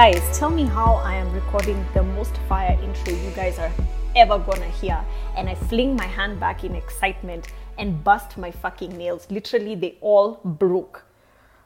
Guys, 0.00 0.38
tell 0.38 0.48
me 0.48 0.62
how 0.62 0.94
I 1.02 1.16
am 1.16 1.32
recording 1.32 1.84
the 1.92 2.04
most 2.04 2.36
fire 2.48 2.78
intro 2.84 3.12
you 3.12 3.30
guys 3.32 3.58
are 3.58 3.72
ever 4.14 4.38
gonna 4.38 4.68
hear. 4.68 5.04
And 5.36 5.48
I 5.48 5.56
fling 5.56 5.96
my 5.96 6.04
hand 6.04 6.38
back 6.38 6.62
in 6.62 6.76
excitement 6.76 7.48
and 7.78 8.04
bust 8.04 8.38
my 8.38 8.52
fucking 8.52 8.96
nails. 8.96 9.28
Literally, 9.28 9.74
they 9.74 9.98
all 10.00 10.38
broke. 10.44 11.02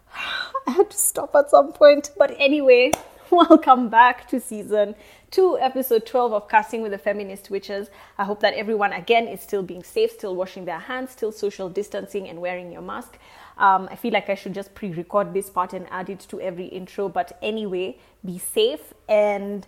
I 0.66 0.70
had 0.70 0.91
to 0.91 0.96
stop 0.96 1.36
at 1.36 1.50
some 1.50 1.74
point. 1.74 2.12
But 2.16 2.34
anyway, 2.38 2.92
welcome 3.30 3.91
back 3.91 4.28
to 4.28 4.41
season 4.41 4.94
two, 5.30 5.58
episode 5.58 6.06
12 6.06 6.33
of 6.33 6.48
Casting 6.48 6.80
with 6.80 6.92
the 6.92 6.98
Feminist 6.98 7.50
Witches. 7.50 7.88
I 8.16 8.24
hope 8.24 8.41
that 8.41 8.55
everyone, 8.55 8.94
again, 8.94 9.28
is 9.28 9.41
still 9.42 9.62
being 9.62 9.83
safe, 9.83 10.10
still 10.10 10.36
washing 10.36 10.64
their 10.64 10.78
hands, 10.78 11.10
still 11.10 11.33
social 11.33 11.69
distancing, 11.69 12.28
and 12.28 12.41
wearing 12.41 12.72
your 12.72 12.83
mask. 12.83 13.19
Um, 13.62 13.88
I 13.92 13.96
feel 13.96 14.12
like 14.12 14.28
I 14.28 14.34
should 14.34 14.54
just 14.54 14.74
pre 14.74 14.90
record 14.90 15.32
this 15.32 15.48
part 15.48 15.72
and 15.72 15.86
add 15.90 16.10
it 16.10 16.20
to 16.28 16.40
every 16.40 16.66
intro. 16.66 17.08
But 17.08 17.38
anyway, 17.40 17.96
be 18.24 18.38
safe. 18.38 18.92
And 19.08 19.66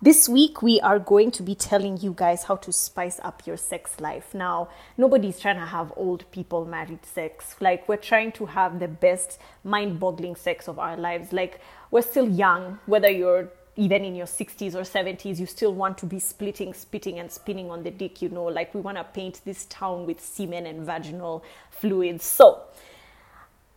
this 0.00 0.28
week, 0.28 0.62
we 0.62 0.80
are 0.80 1.00
going 1.00 1.32
to 1.32 1.42
be 1.42 1.56
telling 1.56 1.96
you 1.96 2.14
guys 2.16 2.44
how 2.44 2.56
to 2.56 2.72
spice 2.72 3.18
up 3.24 3.42
your 3.44 3.56
sex 3.56 4.00
life. 4.00 4.34
Now, 4.34 4.68
nobody's 4.96 5.40
trying 5.40 5.56
to 5.56 5.66
have 5.66 5.92
old 5.96 6.30
people 6.30 6.64
married 6.64 7.04
sex. 7.04 7.56
Like, 7.60 7.88
we're 7.88 7.96
trying 7.96 8.30
to 8.32 8.46
have 8.46 8.78
the 8.78 8.88
best 8.88 9.40
mind 9.64 9.98
boggling 9.98 10.36
sex 10.36 10.68
of 10.68 10.78
our 10.78 10.96
lives. 10.96 11.32
Like, 11.32 11.60
we're 11.90 12.02
still 12.02 12.28
young, 12.28 12.78
whether 12.86 13.10
you're 13.10 13.50
even 13.76 14.04
in 14.04 14.14
your 14.14 14.26
60s 14.26 14.74
or 14.74 14.82
70s, 14.82 15.40
you 15.40 15.46
still 15.46 15.74
want 15.74 15.98
to 15.98 16.06
be 16.06 16.20
splitting, 16.20 16.72
spitting, 16.72 17.18
and 17.18 17.32
spinning 17.32 17.72
on 17.72 17.82
the 17.82 17.90
dick, 17.90 18.22
you 18.22 18.28
know, 18.28 18.44
like 18.44 18.72
we 18.72 18.80
want 18.80 18.96
to 18.96 19.02
paint 19.02 19.40
this 19.44 19.64
town 19.66 20.06
with 20.06 20.20
semen 20.20 20.66
and 20.66 20.86
vaginal 20.86 21.42
fluids. 21.70 22.24
So, 22.24 22.62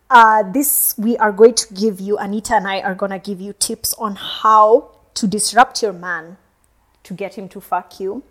uh, 0.09 0.43
this 0.51 0.95
we 0.97 1.17
are 1.17 1.31
going 1.31 1.55
to 1.55 1.73
give 1.73 1.99
you, 1.99 2.17
Anita 2.17 2.55
and 2.55 2.67
I 2.67 2.81
are 2.81 2.95
going 2.95 3.11
to 3.11 3.19
give 3.19 3.41
you 3.41 3.53
tips 3.53 3.93
on 3.95 4.15
how 4.15 4.91
to 5.15 5.27
disrupt 5.27 5.81
your 5.81 5.93
man 5.93 6.37
to 7.03 7.13
get 7.13 7.35
him 7.35 7.49
to 7.49 7.61
fuck 7.61 7.99
you, 7.99 8.23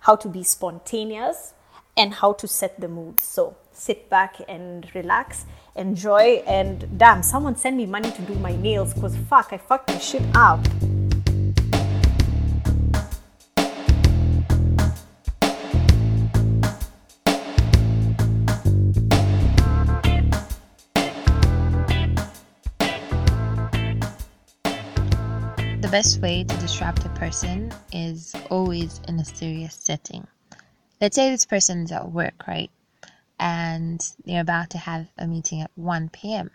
how 0.00 0.16
to 0.16 0.28
be 0.28 0.42
spontaneous, 0.42 1.54
and 1.96 2.14
how 2.14 2.32
to 2.34 2.46
set 2.46 2.80
the 2.80 2.88
mood. 2.88 3.20
So, 3.20 3.56
sit 3.72 4.08
back 4.10 4.40
and 4.48 4.88
relax, 4.94 5.46
enjoy, 5.74 6.42
and 6.46 6.98
damn, 6.98 7.22
someone 7.22 7.56
send 7.56 7.76
me 7.76 7.86
money 7.86 8.10
to 8.10 8.22
do 8.22 8.34
my 8.34 8.54
nails 8.56 8.94
because 8.94 9.16
fuck, 9.16 9.48
I 9.52 9.58
fucked 9.58 9.90
my 9.90 9.98
shit 9.98 10.22
up. 10.34 10.60
Best 25.94 26.20
way 26.22 26.42
to 26.42 26.56
disrupt 26.56 27.04
a 27.04 27.08
person 27.10 27.70
is 27.92 28.34
always 28.50 29.00
in 29.06 29.16
a 29.20 29.24
serious 29.24 29.76
setting. 29.76 30.26
Let's 31.00 31.14
say 31.14 31.30
this 31.30 31.46
person 31.46 31.84
is 31.84 31.92
at 31.92 32.10
work, 32.10 32.48
right? 32.48 32.68
And 33.38 34.04
they're 34.24 34.40
about 34.40 34.70
to 34.70 34.78
have 34.78 35.06
a 35.16 35.28
meeting 35.28 35.60
at 35.60 35.70
1 35.76 36.08
p.m. 36.08 36.50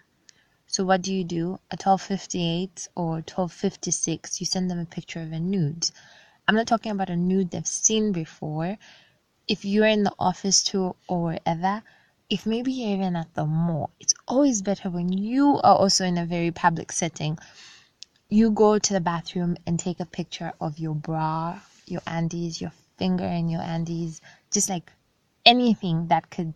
So 0.67 0.83
what 0.83 1.01
do 1.01 1.13
you 1.13 1.23
do? 1.23 1.57
At 1.71 1.79
12:58 1.79 2.89
or 2.97 3.21
12:56, 3.21 4.41
you 4.41 4.45
send 4.45 4.69
them 4.69 4.79
a 4.79 4.83
picture 4.83 5.21
of 5.21 5.31
a 5.31 5.39
nude. 5.39 5.89
I'm 6.45 6.55
not 6.55 6.67
talking 6.67 6.91
about 6.91 7.09
a 7.09 7.15
nude 7.15 7.51
they've 7.51 7.65
seen 7.65 8.11
before. 8.11 8.77
If 9.47 9.63
you're 9.63 9.87
in 9.87 10.03
the 10.03 10.15
office 10.19 10.61
too 10.63 10.97
or 11.07 11.23
wherever, 11.23 11.81
if 12.29 12.45
maybe 12.45 12.73
you're 12.73 12.97
even 12.97 13.15
at 13.15 13.33
the 13.35 13.45
mall, 13.45 13.91
it's 14.01 14.15
always 14.27 14.61
better 14.61 14.89
when 14.89 15.13
you 15.13 15.61
are 15.63 15.77
also 15.77 16.03
in 16.03 16.17
a 16.17 16.25
very 16.25 16.51
public 16.51 16.91
setting 16.91 17.39
you 18.29 18.51
go 18.51 18.77
to 18.77 18.93
the 18.93 18.99
bathroom 18.99 19.57
and 19.65 19.79
take 19.79 19.99
a 19.99 20.05
picture 20.05 20.53
of 20.61 20.77
your 20.77 20.93
bra, 20.93 21.59
your 21.87 22.01
undies, 22.05 22.61
your 22.61 22.71
finger 22.97 23.25
in 23.25 23.49
your 23.49 23.61
undies, 23.61 24.21
just 24.51 24.69
like 24.69 24.91
anything 25.45 26.07
that 26.09 26.29
could 26.29 26.53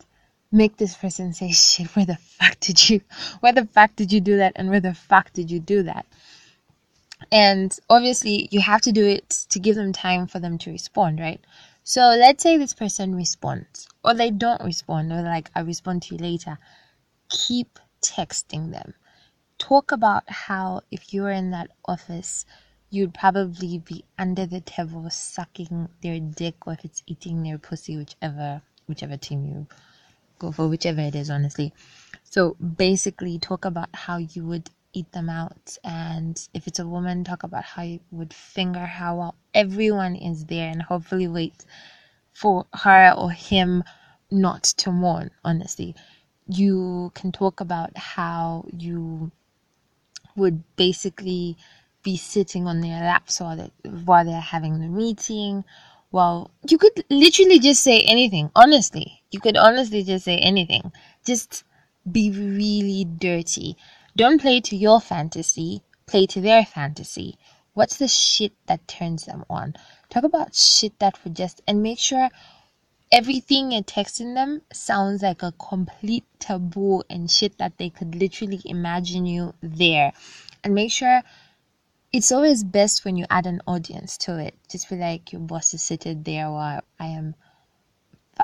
make 0.52 0.78
this 0.78 0.96
person 0.96 1.34
say, 1.34 1.52
shit, 1.52 1.88
where 1.96 2.06
the 2.06 2.18
fuck 2.18 2.60
did 2.60 2.90
you, 2.90 3.02
where 3.40 3.54
the 3.54 3.66
fuck 3.66 3.96
did 3.96 4.12
you 4.12 4.22
do 4.22 4.38
that? 4.38 4.54
And 4.56 4.70
where 4.70 4.80
the 4.80 4.94
fuck 4.94 5.34
did 5.34 5.50
you 5.50 5.60
do 5.60 5.84
that? 5.84 6.06
And 7.32 7.76
obviously, 7.90 8.50
you 8.52 8.60
have 8.60 8.82
to 8.82 8.92
do 8.92 9.06
it 9.06 9.30
to 9.50 9.60
give 9.60 9.76
them 9.76 9.94
time 9.94 10.28
for 10.28 10.40
them 10.40 10.58
to 10.60 10.72
respond, 10.72 11.20
right? 11.20 11.40
So 11.84 12.02
let's 12.02 12.44
say 12.44 12.58
this 12.58 12.74
person 12.74 13.16
responds, 13.16 13.88
or 14.04 14.14
they 14.14 14.30
don't 14.30 14.62
respond, 14.62 15.12
or 15.12 15.22
like, 15.22 15.50
I'll 15.56 15.66
respond 15.66 16.04
to 16.04 16.16
you 16.16 16.22
later. 16.22 16.60
Keep 17.30 17.80
texting 18.02 18.72
them 18.72 18.94
talk 19.64 19.94
about 19.94 20.24
how 20.28 20.82
if 20.92 21.14
you 21.14 21.22
were 21.22 21.32
in 21.32 21.52
that 21.52 21.70
office, 21.86 22.46
you'd 22.90 23.14
probably 23.14 23.78
be 23.78 24.04
under 24.20 24.46
the 24.46 24.60
table 24.60 25.10
sucking 25.10 25.88
their 26.02 26.20
dick 26.20 26.68
or 26.68 26.74
if 26.74 26.84
it's 26.84 27.02
eating 27.08 27.44
their 27.44 27.58
pussy, 27.58 27.96
whichever 27.96 28.62
whichever 28.88 29.16
team 29.16 29.46
you 29.46 29.66
go 30.38 30.52
for, 30.52 30.68
whichever 30.68 31.00
it 31.00 31.16
is, 31.16 31.30
honestly. 31.30 31.74
So 32.26 32.56
basically 32.56 33.40
talk 33.40 33.64
about 33.64 33.88
how 33.94 34.18
you 34.18 34.46
would 34.46 34.70
eat 34.92 35.10
them 35.14 35.30
out 35.30 35.78
and 35.84 36.36
if 36.54 36.68
it's 36.68 36.80
a 36.80 36.88
woman 36.88 37.24
talk 37.24 37.44
about 37.44 37.64
how 37.64 37.84
you 37.84 38.00
would 38.12 38.34
finger 38.34 38.86
her 38.86 39.16
while 39.16 39.36
everyone 39.54 40.16
is 40.18 40.46
there 40.46 40.70
and 40.70 40.82
hopefully 40.84 41.28
wait 41.28 41.66
for 42.34 42.66
her 42.74 43.12
or 43.18 43.32
him 43.32 43.84
not 44.30 44.64
to 44.64 44.92
mourn 44.92 45.32
honestly 45.44 45.96
you 46.48 47.12
can 47.16 47.32
talk 47.32 47.60
about 47.60 47.98
how 47.98 48.64
you 48.78 49.32
would 50.36 50.64
basically 50.76 51.58
be 52.04 52.18
sitting 52.18 52.68
on 52.68 52.82
their 52.82 53.02
laps 53.02 53.40
while, 53.40 53.56
they, 53.56 53.90
while 53.90 54.26
they're 54.26 54.42
having 54.42 54.80
the 54.80 54.88
meeting. 54.88 55.64
Well, 56.12 56.52
you 56.70 56.78
could 56.78 57.04
literally 57.10 57.60
just 57.60 57.84
say 57.84 58.02
anything, 58.02 58.52
honestly. 58.56 59.24
You 59.32 59.40
could 59.40 59.58
honestly 59.58 60.04
just 60.04 60.26
say 60.26 60.38
anything. 60.38 60.92
Just 61.26 61.64
be 62.10 62.30
really 62.30 63.06
dirty. 63.06 63.78
Don't 64.16 64.40
play 64.40 64.62
to 64.62 64.76
your 64.76 65.02
fantasy, 65.02 65.82
play 66.06 66.26
to 66.28 66.42
their 66.42 66.66
fantasy. 66.66 67.38
What's 67.74 67.98
the 67.98 68.08
shit 68.08 68.54
that 68.68 68.88
turns 68.88 69.26
them 69.26 69.46
on? 69.50 69.74
Talk 70.10 70.24
about 70.24 70.54
shit 70.54 71.00
that 71.00 71.18
would 71.24 71.36
just, 71.36 71.62
and 71.68 71.82
make 71.82 71.98
sure 71.98 72.30
everything 73.14 73.72
you're 73.72 73.84
texting 73.84 74.34
them 74.34 74.64
sounds 74.74 75.22
like 75.22 75.44
a 75.44 75.54
complete 75.54 76.26
taboo 76.40 77.04
and 77.12 77.30
shit 77.30 77.60
that 77.60 77.78
they 77.78 77.92
could 77.92 78.16
literally 78.16 78.60
imagine 78.66 79.28
you 79.28 79.54
there. 79.62 80.12
And 80.64 80.74
make 80.74 80.92
sure 80.92 81.22
it's 82.12 82.32
always 82.32 82.64
best 82.64 83.06
when 83.06 83.16
you 83.16 83.26
add 83.30 83.46
an 83.46 83.62
audience 83.68 84.18
to 84.18 84.40
it. 84.40 84.56
Just 84.68 84.90
be 84.90 84.96
like 84.96 85.32
your 85.32 85.42
boss 85.42 85.76
is 85.76 85.84
seated 85.84 86.26
there 86.26 86.50
while 86.50 86.82
I 87.00 87.08
am 87.08 87.36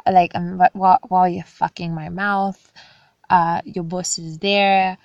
like 0.06 0.34
I'm 0.36 0.60
while, 0.74 1.00
while 1.08 1.28
you're 1.28 1.44
fucking 1.44 1.94
my 1.94 2.10
mouth. 2.10 2.72
Uh, 3.28 3.62
your 3.66 3.84
boss 3.84 4.20
is 4.20 4.38
there 4.38 4.98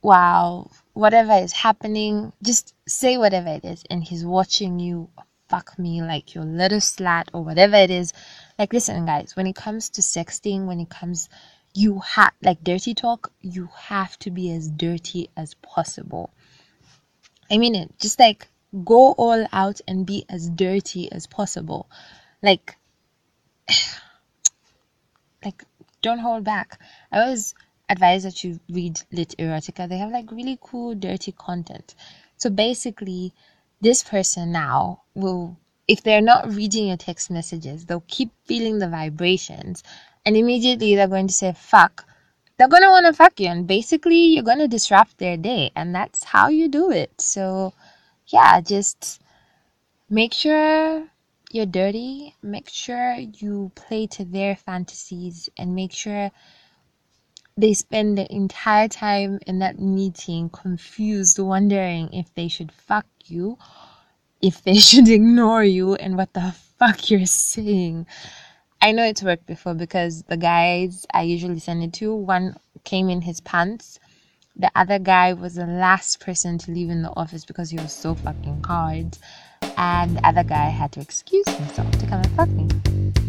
while 0.00 0.70
whatever 0.94 1.32
is 1.32 1.52
happening. 1.52 2.32
Just 2.42 2.74
say 2.86 3.18
whatever 3.18 3.48
it 3.48 3.64
is, 3.66 3.84
and 3.90 4.02
he's 4.02 4.24
watching 4.24 4.78
you 4.78 5.10
fuck 5.48 5.78
me 5.78 6.02
like 6.02 6.34
your 6.34 6.44
little 6.44 6.78
slut 6.78 7.28
or 7.32 7.42
whatever 7.42 7.76
it 7.76 7.90
is 7.90 8.12
like, 8.58 8.72
listen, 8.72 9.06
guys, 9.06 9.36
when 9.36 9.46
it 9.46 9.54
comes 9.54 9.88
to 9.90 10.00
sexting, 10.00 10.66
when 10.66 10.80
it 10.80 10.90
comes, 10.90 11.28
you 11.74 12.00
have, 12.00 12.32
like, 12.42 12.64
dirty 12.64 12.94
talk, 12.94 13.32
you 13.40 13.68
have 13.76 14.18
to 14.20 14.30
be 14.30 14.50
as 14.52 14.68
dirty 14.68 15.30
as 15.36 15.54
possible. 15.54 16.30
I 17.50 17.58
mean 17.58 17.74
it. 17.74 17.98
Just 17.98 18.18
like, 18.18 18.48
go 18.84 19.12
all 19.12 19.46
out 19.52 19.80
and 19.86 20.04
be 20.04 20.24
as 20.28 20.50
dirty 20.50 21.10
as 21.10 21.26
possible. 21.26 21.88
Like, 22.42 22.76
like, 25.44 25.64
don't 26.02 26.18
hold 26.18 26.44
back. 26.44 26.80
I 27.12 27.20
always 27.20 27.54
advise 27.88 28.24
that 28.24 28.44
you 28.44 28.60
read 28.68 29.00
Literotica. 29.12 29.88
They 29.88 29.98
have 29.98 30.10
like 30.10 30.30
really 30.30 30.58
cool, 30.60 30.94
dirty 30.94 31.32
content. 31.32 31.94
So 32.36 32.50
basically, 32.50 33.32
this 33.80 34.02
person 34.02 34.52
now 34.52 35.02
will 35.14 35.56
if 35.88 36.02
they're 36.02 36.20
not 36.20 36.54
reading 36.54 36.88
your 36.88 36.98
text 36.98 37.30
messages, 37.30 37.86
they'll 37.86 38.04
keep 38.06 38.30
feeling 38.44 38.78
the 38.78 38.88
vibrations 38.88 39.82
and 40.28 40.36
immediately 40.36 40.94
they're 40.94 41.08
going 41.08 41.26
to 41.26 41.32
say, 41.32 41.54
fuck. 41.54 42.04
They're 42.58 42.68
going 42.68 42.82
to 42.82 42.90
want 42.90 43.06
to 43.06 43.14
fuck 43.14 43.40
you. 43.40 43.48
And 43.48 43.66
basically, 43.66 44.26
you're 44.26 44.44
going 44.44 44.58
to 44.58 44.68
disrupt 44.68 45.16
their 45.16 45.38
day. 45.38 45.70
And 45.74 45.94
that's 45.94 46.22
how 46.22 46.48
you 46.48 46.68
do 46.68 46.90
it. 46.90 47.18
So, 47.18 47.72
yeah, 48.26 48.60
just 48.60 49.22
make 50.10 50.34
sure 50.34 51.08
you're 51.50 51.64
dirty. 51.64 52.34
Make 52.42 52.68
sure 52.68 53.14
you 53.14 53.72
play 53.74 54.06
to 54.08 54.24
their 54.26 54.54
fantasies 54.54 55.48
and 55.56 55.74
make 55.74 55.92
sure 55.92 56.30
they 57.56 57.72
spend 57.72 58.18
the 58.18 58.30
entire 58.30 58.88
time 58.88 59.38
in 59.46 59.60
that 59.60 59.78
meeting 59.78 60.50
confused, 60.50 61.38
wondering 61.38 62.12
if 62.12 62.34
they 62.34 62.48
should 62.48 62.70
fuck 62.70 63.06
you 63.24 63.56
if 64.40 64.62
they 64.62 64.74
should 64.78 65.08
ignore 65.08 65.64
you 65.64 65.94
and 65.94 66.16
what 66.16 66.32
the 66.32 66.54
fuck 66.78 67.10
you're 67.10 67.26
saying. 67.26 68.06
I 68.80 68.92
know 68.92 69.04
it's 69.04 69.22
worked 69.22 69.46
before 69.46 69.74
because 69.74 70.22
the 70.24 70.36
guys 70.36 71.04
I 71.12 71.22
usually 71.22 71.58
send 71.58 71.82
it 71.82 71.92
to, 71.94 72.14
one 72.14 72.56
came 72.84 73.10
in 73.10 73.22
his 73.22 73.40
pants, 73.40 73.98
the 74.54 74.70
other 74.74 74.98
guy 74.98 75.32
was 75.32 75.54
the 75.54 75.66
last 75.66 76.20
person 76.20 76.58
to 76.58 76.70
leave 76.70 76.90
in 76.90 77.02
the 77.02 77.10
office 77.10 77.44
because 77.44 77.70
he 77.70 77.76
was 77.76 77.92
so 77.92 78.14
fucking 78.14 78.62
hard. 78.64 79.18
And 79.76 80.16
the 80.16 80.26
other 80.26 80.44
guy 80.44 80.68
had 80.68 80.92
to 80.92 81.00
excuse 81.00 81.46
himself 81.48 81.90
to 81.98 82.06
come 82.06 82.20
and 82.20 82.30
fuck 82.32 82.48
me. 82.48 83.27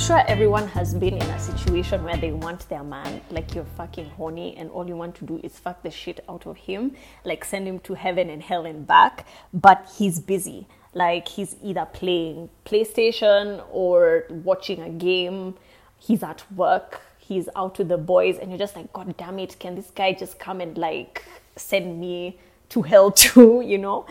Sure 0.00 0.24
everyone 0.28 0.66
has 0.68 0.94
been 0.94 1.14
in 1.14 1.22
a 1.22 1.38
situation 1.38 2.02
where 2.02 2.16
they 2.16 2.32
want 2.32 2.66
their 2.70 2.82
man, 2.82 3.20
like 3.30 3.54
you're 3.54 3.66
fucking 3.76 4.08
horny, 4.10 4.56
and 4.56 4.70
all 4.70 4.88
you 4.88 4.96
want 4.96 5.14
to 5.16 5.26
do 5.26 5.38
is 5.44 5.58
fuck 5.58 5.82
the 5.82 5.90
shit 5.90 6.24
out 6.26 6.46
of 6.46 6.56
him, 6.56 6.96
like 7.24 7.44
send 7.44 7.68
him 7.68 7.78
to 7.80 7.92
heaven 7.92 8.30
and 8.30 8.42
hell 8.42 8.64
and 8.64 8.86
back, 8.86 9.26
but 9.52 9.92
he's 9.98 10.18
busy. 10.18 10.66
Like 10.94 11.28
he's 11.28 11.54
either 11.62 11.84
playing 11.84 12.48
PlayStation 12.64 13.62
or 13.70 14.24
watching 14.30 14.80
a 14.80 14.88
game, 14.88 15.56
he's 15.98 16.22
at 16.22 16.50
work, 16.52 17.02
he's 17.18 17.50
out 17.54 17.76
with 17.76 17.88
the 17.88 17.98
boys, 17.98 18.38
and 18.38 18.50
you're 18.50 18.58
just 18.58 18.76
like, 18.76 18.90
God 18.94 19.14
damn 19.18 19.38
it, 19.38 19.58
can 19.58 19.74
this 19.74 19.90
guy 19.90 20.14
just 20.14 20.38
come 20.38 20.62
and 20.62 20.78
like 20.78 21.24
send 21.56 22.00
me 22.00 22.38
to 22.70 22.80
hell 22.80 23.10
too, 23.12 23.62
you 23.62 23.76
know? 23.76 24.06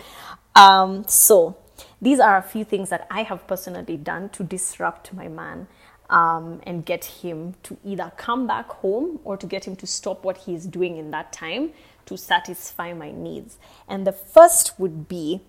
Um, 0.56 1.03
so 1.07 1.57
these 2.00 2.19
are 2.19 2.38
a 2.38 2.44
few 2.44 2.63
things 2.63 2.89
that 2.89 3.07
I 3.09 3.24
have 3.24 3.47
personally 3.47 3.97
done 3.97 4.30
to 4.30 4.44
disrupt 4.44 5.13
my 5.13 5.27
man 5.27 5.68
um, 6.09 6.61
and 6.63 6.85
get 6.85 7.06
him 7.06 7.56
to 7.63 7.77
either 7.83 8.11
come 8.17 8.47
back 8.47 8.69
home 8.69 9.19
or 9.23 9.38
to 9.38 9.45
get 9.45 9.65
him 9.65 9.75
to 9.77 9.88
stop 9.88 10.23
what 10.23 10.38
he's 10.38 10.65
doing 10.65 10.97
in 10.97 11.11
that 11.11 11.31
time 11.31 11.71
to 12.06 12.17
satisfy 12.17 12.94
my 12.94 13.11
needs. 13.11 13.57
And 13.88 14.06
the 14.06 14.11
first 14.11 14.79
would 14.79 15.07
be 15.07 15.41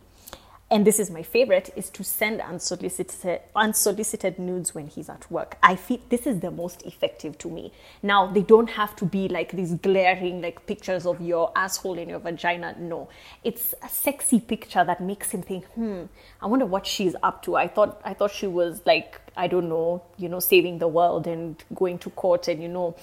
and 0.73 0.87
this 0.87 1.01
is 1.01 1.11
my 1.11 1.23
favorite 1.23 1.71
is 1.75 1.91
to 1.91 2.05
send 2.05 2.41
unsolicited 2.41 3.41
unsolicited 3.57 4.39
nudes 4.39 4.73
when 4.75 4.87
he's 4.87 5.09
at 5.09 5.29
work. 5.31 5.59
I 5.63 5.75
feel 5.75 5.99
this 6.09 6.27
is 6.27 6.41
the 6.41 6.51
most 6.51 6.83
effective 6.83 7.37
to 7.39 7.51
me. 7.51 7.73
Now 8.03 8.29
they 8.29 8.43
don't 8.43 8.71
have 8.71 8.95
to 8.97 9.05
be 9.05 9.29
like 9.29 9.51
these 9.51 9.75
glaring 9.75 10.41
like 10.41 10.67
pictures 10.67 11.07
of 11.07 11.21
your 11.21 11.51
asshole 11.57 11.99
and 11.99 12.09
your 12.09 12.21
vagina. 12.21 12.77
No. 12.79 13.09
It's 13.43 13.75
a 13.83 13.89
sexy 13.89 14.39
picture 14.39 14.85
that 14.85 15.01
makes 15.01 15.31
him 15.31 15.43
think 15.43 15.65
hmm 15.67 16.05
i 16.41 16.47
wonder 16.47 16.67
what 16.67 16.87
she's 16.87 17.17
up 17.23 17.43
to. 17.43 17.57
I 17.57 17.67
thought 17.67 18.01
i 18.05 18.15
thought 18.15 18.31
she 18.31 18.47
was 18.47 18.81
like 18.87 19.21
i 19.37 19.47
don't 19.47 19.69
know 19.69 20.03
you 20.17 20.29
know 20.29 20.41
saving 20.41 20.79
the 20.79 20.89
world 20.89 21.27
and 21.27 21.63
going 21.75 21.99
to 21.99 22.11
court 22.11 22.49
and 22.49 22.63
you 22.63 22.69
know 22.69 22.95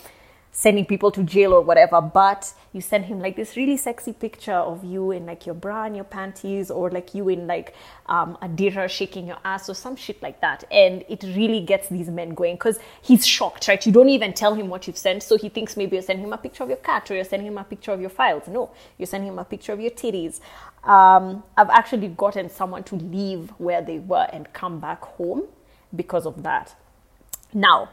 sending 0.58 0.84
people 0.84 1.12
to 1.12 1.22
jail 1.22 1.54
or 1.54 1.62
whatever, 1.62 2.02
but 2.02 2.52
you 2.74 2.82
send 2.82 3.06
him 3.06 3.20
like 3.20 3.36
this 3.36 3.56
really 3.56 3.78
sexy 3.78 4.12
picture 4.12 4.56
of 4.56 4.84
you 4.84 5.12
in 5.12 5.24
like 5.24 5.46
your 5.46 5.54
bra 5.54 5.84
and 5.84 5.96
your 5.96 6.04
panties, 6.04 6.72
or 6.72 6.90
like 6.90 7.14
you 7.14 7.30
in 7.30 7.46
like 7.46 7.76
um, 8.08 8.36
a 8.42 8.48
dira 8.48 8.88
shaking 8.90 9.28
your 9.28 9.38
ass 9.46 9.70
or 9.70 9.76
some 9.76 9.96
shit 9.96 10.20
like 10.24 10.42
that. 10.42 10.64
And 10.72 11.06
it 11.08 11.22
really 11.22 11.62
gets 11.62 11.90
these 11.90 12.08
men 12.08 12.34
going 12.34 12.56
because 12.56 12.80
he's 13.04 13.24
shocked, 13.24 13.68
right? 13.68 13.86
You 13.86 13.92
don't 13.92 14.10
even 14.10 14.34
tell 14.34 14.56
him 14.56 14.68
what 14.68 14.88
you've 14.88 14.98
sent, 14.98 15.22
so 15.22 15.38
he 15.38 15.48
thinks 15.48 15.78
maybe 15.78 15.96
you're 15.96 16.02
sending 16.02 16.26
him 16.26 16.34
a 16.34 16.40
picture 16.40 16.64
of 16.64 16.70
your 16.70 16.80
cat 16.80 17.12
or 17.12 17.14
you're 17.14 17.24
sending 17.24 17.50
him 17.50 17.60
a 17.60 17.64
picture 17.64 17.92
of 17.92 18.02
your 18.02 18.10
files. 18.10 18.48
No, 18.48 18.72
you're 18.98 19.06
sending 19.06 19.30
him 19.30 19.38
a 19.38 19.46
picture 19.46 19.74
of 19.74 19.80
your 19.80 19.92
titties. 19.92 20.40
Um, 20.84 21.44
I've 21.56 21.70
actually 21.70 22.08
gotten 22.08 22.50
someone 22.50 22.84
to 22.86 22.96
leave 22.96 23.52
where 23.60 23.84
they 23.84 24.00
were 24.00 24.28
and 24.34 24.52
come 24.54 24.80
back 24.80 25.04
home 25.04 25.44
because 25.96 26.26
of 26.26 26.42
that. 26.42 26.74
Now, 27.54 27.90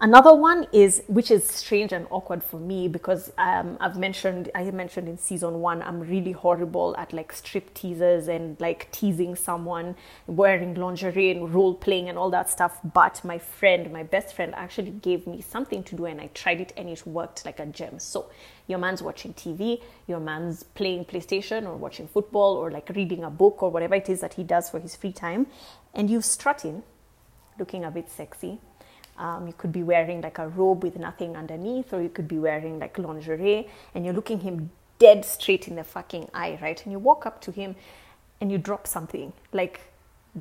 Another 0.00 0.32
one 0.32 0.68
is, 0.72 1.02
which 1.08 1.28
is 1.28 1.44
strange 1.44 1.92
and 1.92 2.06
awkward 2.10 2.44
for 2.44 2.60
me 2.60 2.86
because 2.86 3.32
um, 3.36 3.76
I've 3.80 3.98
mentioned, 3.98 4.48
I 4.54 4.70
mentioned 4.70 5.08
in 5.08 5.18
season 5.18 5.60
one, 5.60 5.82
I'm 5.82 5.98
really 5.98 6.30
horrible 6.30 6.94
at 6.96 7.12
like 7.12 7.32
strip 7.32 7.74
teasers 7.74 8.28
and 8.28 8.60
like 8.60 8.92
teasing 8.92 9.34
someone, 9.34 9.96
wearing 10.28 10.74
lingerie 10.74 11.32
and 11.32 11.52
role 11.52 11.74
playing 11.74 12.08
and 12.08 12.16
all 12.16 12.30
that 12.30 12.48
stuff. 12.48 12.78
But 12.84 13.24
my 13.24 13.38
friend, 13.38 13.92
my 13.92 14.04
best 14.04 14.36
friend, 14.36 14.54
actually 14.54 14.92
gave 14.92 15.26
me 15.26 15.40
something 15.40 15.82
to 15.82 15.96
do 15.96 16.04
and 16.04 16.20
I 16.20 16.28
tried 16.32 16.60
it 16.60 16.72
and 16.76 16.88
it 16.88 17.04
worked 17.04 17.44
like 17.44 17.58
a 17.58 17.66
gem. 17.66 17.98
So 17.98 18.30
your 18.68 18.78
man's 18.78 19.02
watching 19.02 19.34
TV, 19.34 19.82
your 20.06 20.20
man's 20.20 20.62
playing 20.62 21.06
PlayStation 21.06 21.66
or 21.66 21.74
watching 21.74 22.06
football 22.06 22.54
or 22.54 22.70
like 22.70 22.88
reading 22.94 23.24
a 23.24 23.30
book 23.30 23.64
or 23.64 23.70
whatever 23.72 23.96
it 23.96 24.08
is 24.08 24.20
that 24.20 24.34
he 24.34 24.44
does 24.44 24.70
for 24.70 24.78
his 24.78 24.94
free 24.94 25.12
time, 25.12 25.48
and 25.92 26.08
you 26.08 26.22
strut 26.22 26.64
in, 26.64 26.84
looking 27.58 27.84
a 27.84 27.90
bit 27.90 28.08
sexy 28.08 28.60
um, 29.18 29.46
you 29.46 29.52
could 29.52 29.72
be 29.72 29.82
wearing 29.82 30.20
like 30.20 30.38
a 30.38 30.48
robe 30.48 30.82
with 30.82 30.98
nothing 30.98 31.36
underneath, 31.36 31.92
or 31.92 32.00
you 32.00 32.08
could 32.08 32.28
be 32.28 32.38
wearing 32.38 32.78
like 32.78 32.98
lingerie, 32.98 33.68
and 33.94 34.04
you're 34.04 34.14
looking 34.14 34.40
him 34.40 34.70
dead 34.98 35.24
straight 35.24 35.68
in 35.68 35.76
the 35.76 35.84
fucking 35.84 36.28
eye, 36.34 36.58
right? 36.60 36.82
And 36.82 36.92
you 36.92 36.98
walk 36.98 37.26
up 37.26 37.40
to 37.42 37.52
him 37.52 37.76
and 38.40 38.50
you 38.50 38.58
drop 38.58 38.86
something, 38.86 39.32
like 39.52 39.80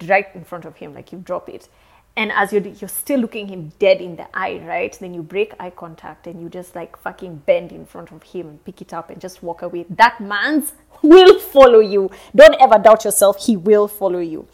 right 0.06 0.28
in 0.34 0.44
front 0.44 0.66
of 0.66 0.78
him, 0.78 0.94
like 0.94 1.12
you 1.12 1.20
drop 1.20 1.50
it. 1.50 1.70
And 2.16 2.32
as 2.32 2.52
you're, 2.52 2.66
you're 2.66 2.90
still 2.90 3.20
looking 3.20 3.48
him 3.48 3.72
dead 3.78 4.02
in 4.02 4.16
the 4.16 4.28
eye, 4.36 4.60
right? 4.66 4.98
Then 5.00 5.14
you 5.14 5.22
break 5.22 5.54
eye 5.60 5.70
contact 5.70 6.26
and 6.26 6.42
you 6.42 6.50
just 6.50 6.76
like 6.76 6.98
fucking 6.98 7.44
bend 7.46 7.72
in 7.72 7.86
front 7.86 8.12
of 8.12 8.24
him 8.24 8.48
and 8.48 8.66
pick 8.66 8.82
it 8.82 8.92
up 8.92 9.12
and 9.12 9.22
just 9.22 9.44
walk 9.44 9.62
away. 9.62 9.86
That 9.90 10.20
man's 10.20 10.74
will 11.04 11.40
follow 11.40 11.80
you. 11.80 12.10
Don't 12.36 12.56
ever 12.60 12.80
doubt 12.80 13.06
yourself. 13.06 13.46
He 13.46 13.56
will 13.56 13.88
follow 13.88 14.20
you. 14.20 14.48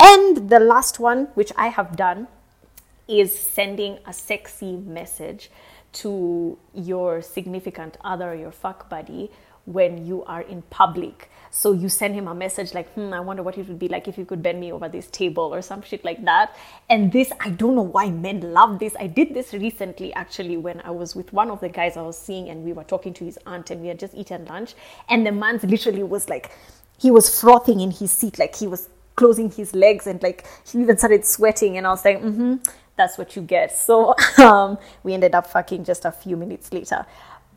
And 0.00 0.48
the 0.48 0.58
last 0.58 0.98
one, 0.98 1.26
which 1.34 1.52
I 1.56 1.68
have 1.68 1.96
done, 1.96 2.26
is 3.08 3.36
sending 3.36 3.98
a 4.06 4.12
sexy 4.12 4.76
message 4.76 5.50
to 5.92 6.58
your 6.74 7.22
significant 7.22 7.96
other, 8.04 8.34
your 8.34 8.52
fuck 8.52 8.88
buddy, 8.90 9.30
when 9.64 10.06
you 10.06 10.24
are 10.24 10.42
in 10.42 10.62
public. 10.62 11.30
So 11.50 11.72
you 11.72 11.88
send 11.88 12.14
him 12.14 12.28
a 12.28 12.34
message 12.34 12.74
like, 12.74 12.90
hmm, 12.92 13.12
I 13.12 13.20
wonder 13.20 13.42
what 13.42 13.56
it 13.58 13.68
would 13.68 13.78
be 13.78 13.88
like 13.88 14.08
if 14.08 14.16
you 14.16 14.24
could 14.24 14.42
bend 14.42 14.60
me 14.60 14.72
over 14.72 14.88
this 14.88 15.08
table 15.08 15.54
or 15.54 15.62
some 15.62 15.82
shit 15.82 16.04
like 16.04 16.24
that. 16.24 16.56
And 16.88 17.12
this, 17.12 17.32
I 17.40 17.50
don't 17.50 17.74
know 17.74 17.82
why 17.82 18.10
men 18.10 18.40
love 18.40 18.78
this. 18.78 18.94
I 18.98 19.06
did 19.06 19.34
this 19.34 19.52
recently 19.52 20.12
actually 20.14 20.56
when 20.56 20.80
I 20.82 20.90
was 20.90 21.14
with 21.14 21.32
one 21.32 21.50
of 21.50 21.60
the 21.60 21.68
guys 21.68 21.96
I 21.96 22.02
was 22.02 22.18
seeing 22.18 22.48
and 22.48 22.64
we 22.64 22.72
were 22.72 22.84
talking 22.84 23.12
to 23.14 23.24
his 23.24 23.38
aunt 23.46 23.70
and 23.70 23.80
we 23.80 23.88
had 23.88 23.98
just 23.98 24.14
eaten 24.14 24.44
lunch. 24.46 24.74
And 25.08 25.26
the 25.26 25.32
man 25.32 25.58
literally 25.62 26.02
was 26.02 26.28
like, 26.28 26.50
he 26.98 27.10
was 27.10 27.40
frothing 27.40 27.80
in 27.80 27.90
his 27.90 28.10
seat, 28.10 28.38
like 28.38 28.56
he 28.56 28.66
was 28.66 28.88
closing 29.16 29.50
his 29.50 29.74
legs 29.74 30.06
and 30.06 30.22
like 30.22 30.46
he 30.70 30.80
even 30.80 30.96
started 30.96 31.26
sweating. 31.26 31.76
And 31.76 31.86
I 31.86 31.90
was 31.90 32.04
like, 32.04 32.22
mm 32.22 32.34
hmm, 32.34 32.56
that's 32.98 33.16
what 33.16 33.34
you 33.34 33.40
get. 33.40 33.74
So 33.74 34.14
um, 34.38 34.76
we 35.02 35.14
ended 35.14 35.34
up 35.34 35.46
fucking 35.46 35.84
just 35.84 36.04
a 36.04 36.12
few 36.12 36.36
minutes 36.36 36.70
later. 36.70 37.06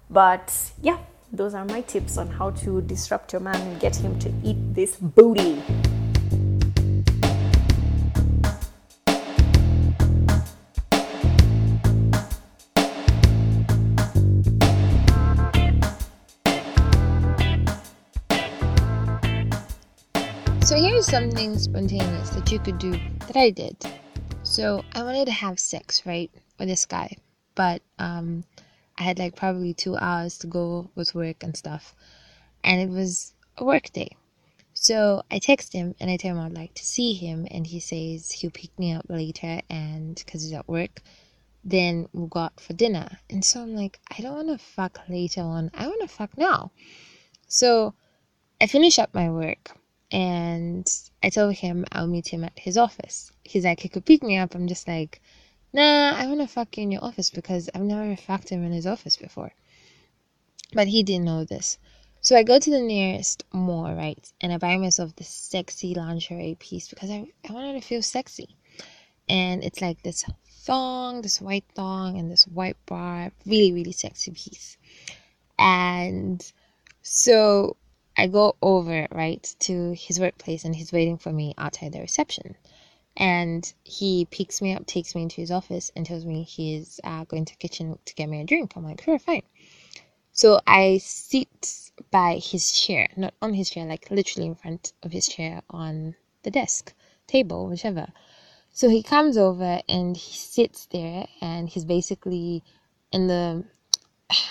But 0.10 0.72
yeah, 0.82 1.00
those 1.34 1.54
are 1.54 1.66
my 1.66 1.82
tips 1.82 2.18
on 2.18 2.28
how 2.28 2.52
to 2.52 2.82
disrupt 2.82 3.34
your 3.34 3.42
man 3.42 3.60
and 3.60 3.80
get 3.82 3.98
him 3.98 4.18
to 4.20 4.32
eat 4.44 4.58
this 4.74 4.96
booty. 4.96 5.62
So 20.64 20.78
here's 20.78 21.06
something 21.06 21.58
spontaneous 21.58 22.30
that 22.30 22.50
you 22.50 22.60
could 22.60 22.78
do 22.78 22.92
that 23.28 23.36
I 23.36 23.50
did. 23.50 24.01
So 24.52 24.84
I 24.92 25.04
wanted 25.04 25.28
to 25.28 25.32
have 25.32 25.62
sex, 25.62 26.06
right, 26.06 26.30
with 26.60 26.68
this 26.68 26.86
guy, 26.86 27.16
but 27.56 27.82
um, 28.00 28.44
I 28.98 29.04
had 29.04 29.18
like 29.18 29.34
probably 29.34 29.74
two 29.74 29.96
hours 29.96 30.38
to 30.40 30.48
go 30.48 30.90
with 30.94 31.16
work 31.16 31.42
and 31.42 31.56
stuff, 31.56 31.96
and 32.62 32.82
it 32.82 32.94
was 32.94 33.34
a 33.58 33.64
work 33.64 33.94
day. 33.94 34.18
So 34.74 35.24
I 35.32 35.40
text 35.40 35.72
him 35.72 35.96
and 36.02 36.12
I 36.12 36.18
tell 36.18 36.36
him 36.36 36.42
I'd 36.42 36.52
like 36.52 36.74
to 36.74 36.86
see 36.86 37.14
him, 37.14 37.48
and 37.50 37.66
he 37.66 37.80
says 37.80 38.30
he'll 38.30 38.52
pick 38.52 38.78
me 38.78 38.92
up 38.92 39.06
later, 39.08 39.62
and 39.70 40.16
because 40.16 40.44
he's 40.44 40.52
at 40.52 40.68
work, 40.68 41.02
then 41.64 42.10
we'll 42.12 42.28
go 42.28 42.42
out 42.42 42.60
for 42.60 42.74
dinner. 42.74 43.08
And 43.30 43.46
so 43.46 43.62
I'm 43.62 43.74
like, 43.74 44.02
I 44.12 44.22
don't 44.22 44.36
want 44.36 44.50
to 44.50 44.58
fuck 44.58 45.00
later 45.08 45.44
on. 45.44 45.72
I 45.74 45.88
want 45.88 46.02
to 46.02 46.10
fuck 46.10 46.38
now. 46.38 46.72
So 47.48 47.94
I 48.60 48.68
finish 48.68 49.00
up 49.00 49.14
my 49.14 49.30
work 49.30 49.72
and 50.12 50.86
I 51.24 51.30
told 51.30 51.56
him 51.56 51.86
I'll 51.92 52.08
meet 52.08 52.28
him 52.28 52.44
at 52.44 52.58
his 52.58 52.78
office. 52.78 53.32
He's 53.44 53.66
like, 53.66 53.80
he 53.80 53.90
could 53.90 54.06
pick 54.06 54.24
me 54.24 54.38
up. 54.38 54.56
I'm 54.56 54.68
just 54.68 54.88
like, 54.88 55.22
nah, 55.74 56.14
I 56.16 56.26
wanna 56.28 56.48
fuck 56.48 56.78
you 56.78 56.84
in 56.84 56.92
your 56.92 57.04
office 57.04 57.30
because 57.30 57.70
I've 57.74 57.82
never 57.82 58.16
fucked 58.16 58.50
him 58.50 58.64
in 58.64 58.72
his 58.72 58.88
office 58.88 59.18
before. 59.18 59.52
But 60.74 60.88
he 60.88 61.04
didn't 61.04 61.26
know 61.26 61.44
this. 61.44 61.78
So 62.22 62.36
I 62.36 62.44
go 62.44 62.60
to 62.60 62.70
the 62.70 62.80
nearest 62.80 63.44
mall, 63.52 63.94
right? 63.94 64.32
And 64.42 64.54
I 64.54 64.58
buy 64.58 64.78
myself 64.78 65.16
this 65.16 65.28
sexy 65.28 65.96
lingerie 65.96 66.56
piece 66.60 66.88
because 66.88 67.10
I, 67.10 67.28
I 67.48 67.52
wanted 67.52 67.82
to 67.82 67.88
feel 67.88 68.04
sexy. 68.04 68.56
And 69.28 69.64
it's 69.64 69.82
like 69.82 70.04
this 70.04 70.24
thong, 70.48 71.24
this 71.24 71.42
white 71.42 71.66
thong, 71.74 72.20
and 72.20 72.32
this 72.32 72.46
white 72.46 72.78
bar. 72.86 73.32
Really, 73.46 73.74
really 73.74 73.92
sexy 73.92 74.32
piece. 74.32 74.78
And 75.58 76.46
so 77.02 77.76
I 78.22 78.28
go 78.28 78.56
over, 78.62 79.08
right, 79.12 79.44
to 79.62 79.94
his 79.94 80.20
workplace 80.20 80.64
and 80.64 80.76
he's 80.76 80.94
waiting 80.94 81.18
for 81.18 81.34
me 81.34 81.56
outside 81.58 81.94
the 81.94 82.02
reception. 82.02 82.56
And 83.18 83.74
he 83.84 84.28
picks 84.30 84.62
me 84.62 84.76
up, 84.76 84.86
takes 84.86 85.16
me 85.16 85.24
into 85.24 85.38
his 85.38 85.50
office, 85.50 85.92
and 85.96 86.06
tells 86.06 86.24
me 86.24 86.44
he's 86.44 87.00
uh, 87.04 87.24
going 87.24 87.46
to 87.46 87.54
the 87.54 87.58
kitchen 87.58 87.98
to 88.06 88.14
get 88.14 88.30
me 88.30 88.40
a 88.40 88.44
drink. 88.44 88.74
I'm 88.76 88.84
like, 88.84 89.02
sure, 89.02 89.18
fine. 89.18 89.42
So 90.34 90.62
I 90.68 91.00
sit 91.00 91.92
by 92.12 92.36
his 92.36 92.72
chair, 92.72 93.08
not 93.18 93.34
on 93.42 93.56
his 93.56 93.72
chair, 93.72 93.88
like 93.88 94.12
literally 94.12 94.46
in 94.46 94.54
front 94.56 94.94
of 95.02 95.12
his 95.12 95.28
chair 95.28 95.64
on 95.72 96.16
the 96.44 96.52
desk, 96.52 96.94
table, 97.26 97.68
whichever. 97.68 98.06
So 98.72 98.88
he 98.88 99.02
comes 99.02 99.36
over 99.36 99.82
and 99.90 100.16
he 100.16 100.38
sits 100.38 100.86
there 100.86 101.26
and 101.42 101.68
he's 101.68 101.86
basically 101.86 102.64
in 103.12 103.26
the 103.26 103.66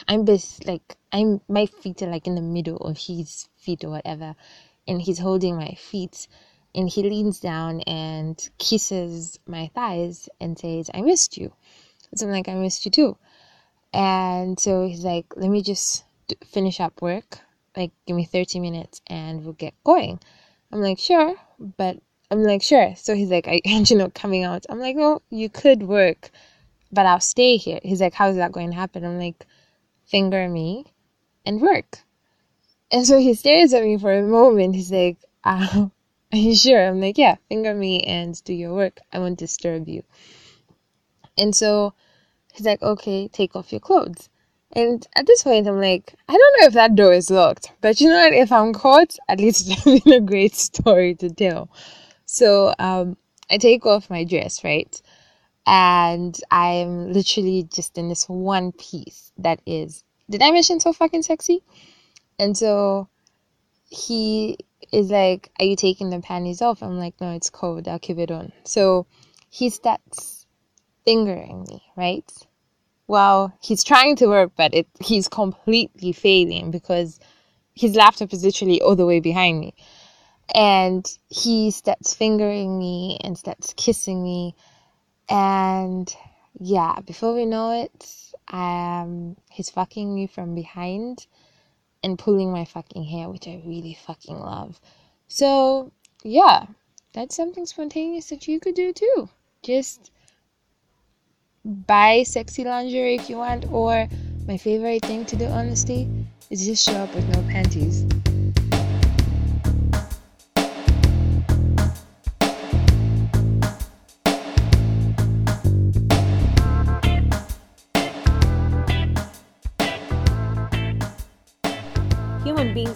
I'm 0.08 0.24
bas 0.24 0.58
like 0.66 0.96
I'm 1.12 1.40
my 1.48 1.66
feet 1.66 2.02
are 2.02 2.10
like 2.10 2.26
in 2.26 2.34
the 2.34 2.42
middle 2.42 2.76
of 2.78 2.98
his 2.98 3.48
feet 3.60 3.84
or 3.84 3.90
whatever 3.90 4.34
and 4.90 5.00
he's 5.00 5.18
holding 5.18 5.56
my 5.56 5.70
feet 5.78 6.26
and 6.74 6.88
he 6.88 7.02
leans 7.02 7.40
down 7.40 7.80
and 7.82 8.48
kisses 8.58 9.38
my 9.46 9.70
thighs 9.74 10.28
and 10.40 10.58
says, 10.58 10.90
I 10.92 11.00
missed 11.00 11.36
you. 11.36 11.52
So 12.14 12.26
I'm 12.26 12.32
like, 12.32 12.48
I 12.48 12.54
missed 12.54 12.84
you 12.84 12.90
too. 12.90 13.16
And 13.92 14.58
so 14.58 14.86
he's 14.86 15.04
like, 15.04 15.26
let 15.36 15.48
me 15.48 15.62
just 15.62 16.04
finish 16.44 16.80
up 16.80 17.02
work. 17.02 17.38
Like, 17.76 17.92
give 18.06 18.16
me 18.16 18.24
30 18.24 18.60
minutes 18.60 19.00
and 19.06 19.44
we'll 19.44 19.54
get 19.54 19.74
going. 19.84 20.20
I'm 20.72 20.80
like, 20.80 20.98
sure. 20.98 21.34
But 21.58 21.98
I'm 22.30 22.42
like, 22.42 22.62
sure. 22.62 22.94
So 22.96 23.14
he's 23.14 23.30
like, 23.30 23.48
I, 23.48 23.60
you 23.64 23.96
know, 23.96 24.10
coming 24.10 24.44
out. 24.44 24.66
I'm 24.68 24.80
like, 24.80 24.96
well, 24.96 25.22
you 25.30 25.48
could 25.48 25.82
work, 25.82 26.30
but 26.92 27.06
I'll 27.06 27.20
stay 27.20 27.56
here. 27.56 27.80
He's 27.82 28.00
like, 28.00 28.14
how's 28.14 28.36
that 28.36 28.52
going 28.52 28.70
to 28.70 28.76
happen? 28.76 29.04
I'm 29.04 29.18
like, 29.18 29.46
finger 30.04 30.48
me 30.48 30.84
and 31.44 31.60
work. 31.60 32.00
And 32.92 33.06
so 33.06 33.18
he 33.18 33.34
stares 33.34 33.72
at 33.72 33.84
me 33.84 33.98
for 33.98 34.12
a 34.12 34.22
moment. 34.22 34.74
He's 34.74 34.90
like, 34.90 35.18
uh, 35.44 35.86
Are 36.32 36.38
you 36.38 36.54
sure? 36.54 36.88
I'm 36.88 37.00
like, 37.00 37.18
Yeah, 37.18 37.36
finger 37.48 37.74
me 37.74 38.00
and 38.00 38.42
do 38.44 38.52
your 38.52 38.74
work. 38.74 38.98
I 39.12 39.18
won't 39.18 39.38
disturb 39.38 39.88
you. 39.88 40.02
And 41.38 41.54
so 41.54 41.94
he's 42.52 42.66
like, 42.66 42.82
Okay, 42.82 43.28
take 43.28 43.54
off 43.54 43.72
your 43.72 43.80
clothes. 43.80 44.28
And 44.72 45.04
at 45.16 45.26
this 45.26 45.42
point, 45.42 45.66
I'm 45.66 45.80
like, 45.80 46.14
I 46.28 46.32
don't 46.32 46.60
know 46.60 46.66
if 46.68 46.74
that 46.74 46.94
door 46.94 47.12
is 47.12 47.28
locked, 47.28 47.72
but 47.80 48.00
you 48.00 48.08
know 48.08 48.14
what? 48.14 48.32
If 48.32 48.52
I'm 48.52 48.72
caught, 48.72 49.16
at 49.28 49.40
least 49.40 49.66
it's 49.86 50.04
been 50.04 50.12
a 50.12 50.20
great 50.20 50.54
story 50.54 51.16
to 51.16 51.28
tell. 51.28 51.70
So 52.24 52.72
um, 52.78 53.16
I 53.50 53.58
take 53.58 53.84
off 53.84 54.10
my 54.10 54.22
dress, 54.22 54.62
right? 54.62 55.00
And 55.66 56.38
I'm 56.50 57.12
literally 57.12 57.64
just 57.64 57.98
in 57.98 58.08
this 58.08 58.28
one 58.28 58.70
piece 58.72 59.32
that 59.38 59.60
is, 59.66 60.04
did 60.28 60.42
I 60.42 60.52
mention 60.52 60.78
so 60.78 60.92
fucking 60.92 61.22
sexy? 61.22 61.62
And 62.40 62.56
so 62.56 63.10
he 63.90 64.56
is 64.92 65.10
like, 65.10 65.50
Are 65.60 65.66
you 65.66 65.76
taking 65.76 66.08
the 66.08 66.20
panties 66.20 66.62
off? 66.62 66.82
I'm 66.82 66.98
like, 66.98 67.20
No, 67.20 67.32
it's 67.32 67.50
cold. 67.50 67.86
I'll 67.86 67.98
keep 67.98 68.18
it 68.18 68.30
on. 68.30 68.50
So 68.64 69.06
he 69.50 69.68
starts 69.68 70.46
fingering 71.04 71.66
me, 71.68 71.82
right? 71.96 72.24
Well, 73.06 73.52
he's 73.60 73.84
trying 73.84 74.16
to 74.16 74.26
work, 74.28 74.52
but 74.56 74.72
it, 74.72 74.86
he's 75.00 75.28
completely 75.28 76.12
failing 76.12 76.70
because 76.70 77.20
his 77.74 77.94
laptop 77.94 78.32
is 78.32 78.42
literally 78.42 78.80
all 78.80 78.96
the 78.96 79.06
way 79.06 79.20
behind 79.20 79.60
me. 79.60 79.74
And 80.54 81.06
he 81.28 81.70
starts 81.72 82.14
fingering 82.14 82.78
me 82.78 83.18
and 83.22 83.36
starts 83.36 83.74
kissing 83.76 84.22
me. 84.22 84.54
And 85.28 86.14
yeah, 86.58 87.00
before 87.00 87.34
we 87.34 87.44
know 87.44 87.82
it, 87.82 88.32
um, 88.50 89.36
he's 89.50 89.68
fucking 89.68 90.14
me 90.14 90.26
from 90.26 90.54
behind 90.54 91.26
and 92.02 92.18
pulling 92.18 92.52
my 92.52 92.64
fucking 92.64 93.04
hair, 93.04 93.28
which 93.28 93.46
I 93.46 93.62
really 93.64 93.98
fucking 94.06 94.38
love. 94.38 94.80
So, 95.28 95.92
yeah, 96.22 96.66
that's 97.12 97.36
something 97.36 97.66
spontaneous 97.66 98.28
that 98.30 98.48
you 98.48 98.60
could 98.60 98.74
do 98.74 98.92
too. 98.92 99.28
Just 99.62 100.10
buy 101.64 102.22
sexy 102.22 102.64
lingerie 102.64 103.16
if 103.16 103.28
you 103.28 103.36
want, 103.36 103.70
or 103.70 104.08
my 104.46 104.56
favorite 104.56 105.04
thing 105.04 105.24
to 105.26 105.36
do, 105.36 105.46
honestly, 105.46 106.08
is 106.50 106.64
just 106.64 106.84
show 106.84 106.94
up 106.94 107.14
with 107.14 107.28
no 107.28 107.42
panties. 107.52 108.04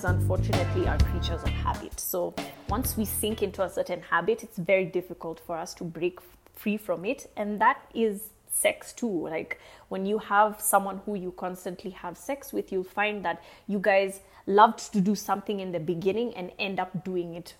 Unfortunately, 0.05 0.87
are 0.87 0.99
creatures 0.99 1.43
of 1.43 1.49
habit. 1.49 1.99
So 1.99 2.35
once 2.69 2.97
we 2.97 3.05
sink 3.05 3.43
into 3.43 3.63
a 3.63 3.71
certain 3.71 4.01
habit, 4.03 4.43
it's 4.43 4.59
very 4.59 4.85
difficult 4.85 5.41
for 5.41 5.57
us 5.57 5.75
to 5.75 5.85
break 5.85 6.19
free 6.55 6.77
from 6.77 7.05
it. 7.05 7.31
And 7.37 7.61
that 7.61 7.83
is 7.95 8.31
sex 8.49 8.93
too. 8.93 9.29
Like 9.29 9.61
when 9.89 10.07
you 10.07 10.19
have 10.19 10.61
someone 10.61 11.01
who 11.05 11.15
you 11.15 11.33
constantly 11.33 11.91
have 11.91 12.17
sex 12.17 12.53
with, 12.53 12.71
you'll 12.71 12.85
find 12.85 13.25
that 13.25 13.43
you 13.67 13.79
guys 13.79 14.21
loved 14.47 14.93
to 14.93 15.01
do 15.01 15.15
something 15.15 15.61
in 15.61 15.73
the 15.73 15.81
beginning 15.81 16.35
and 16.35 16.53
end 16.59 16.79
up 16.79 17.05
doing 17.05 17.35
it 17.35 17.55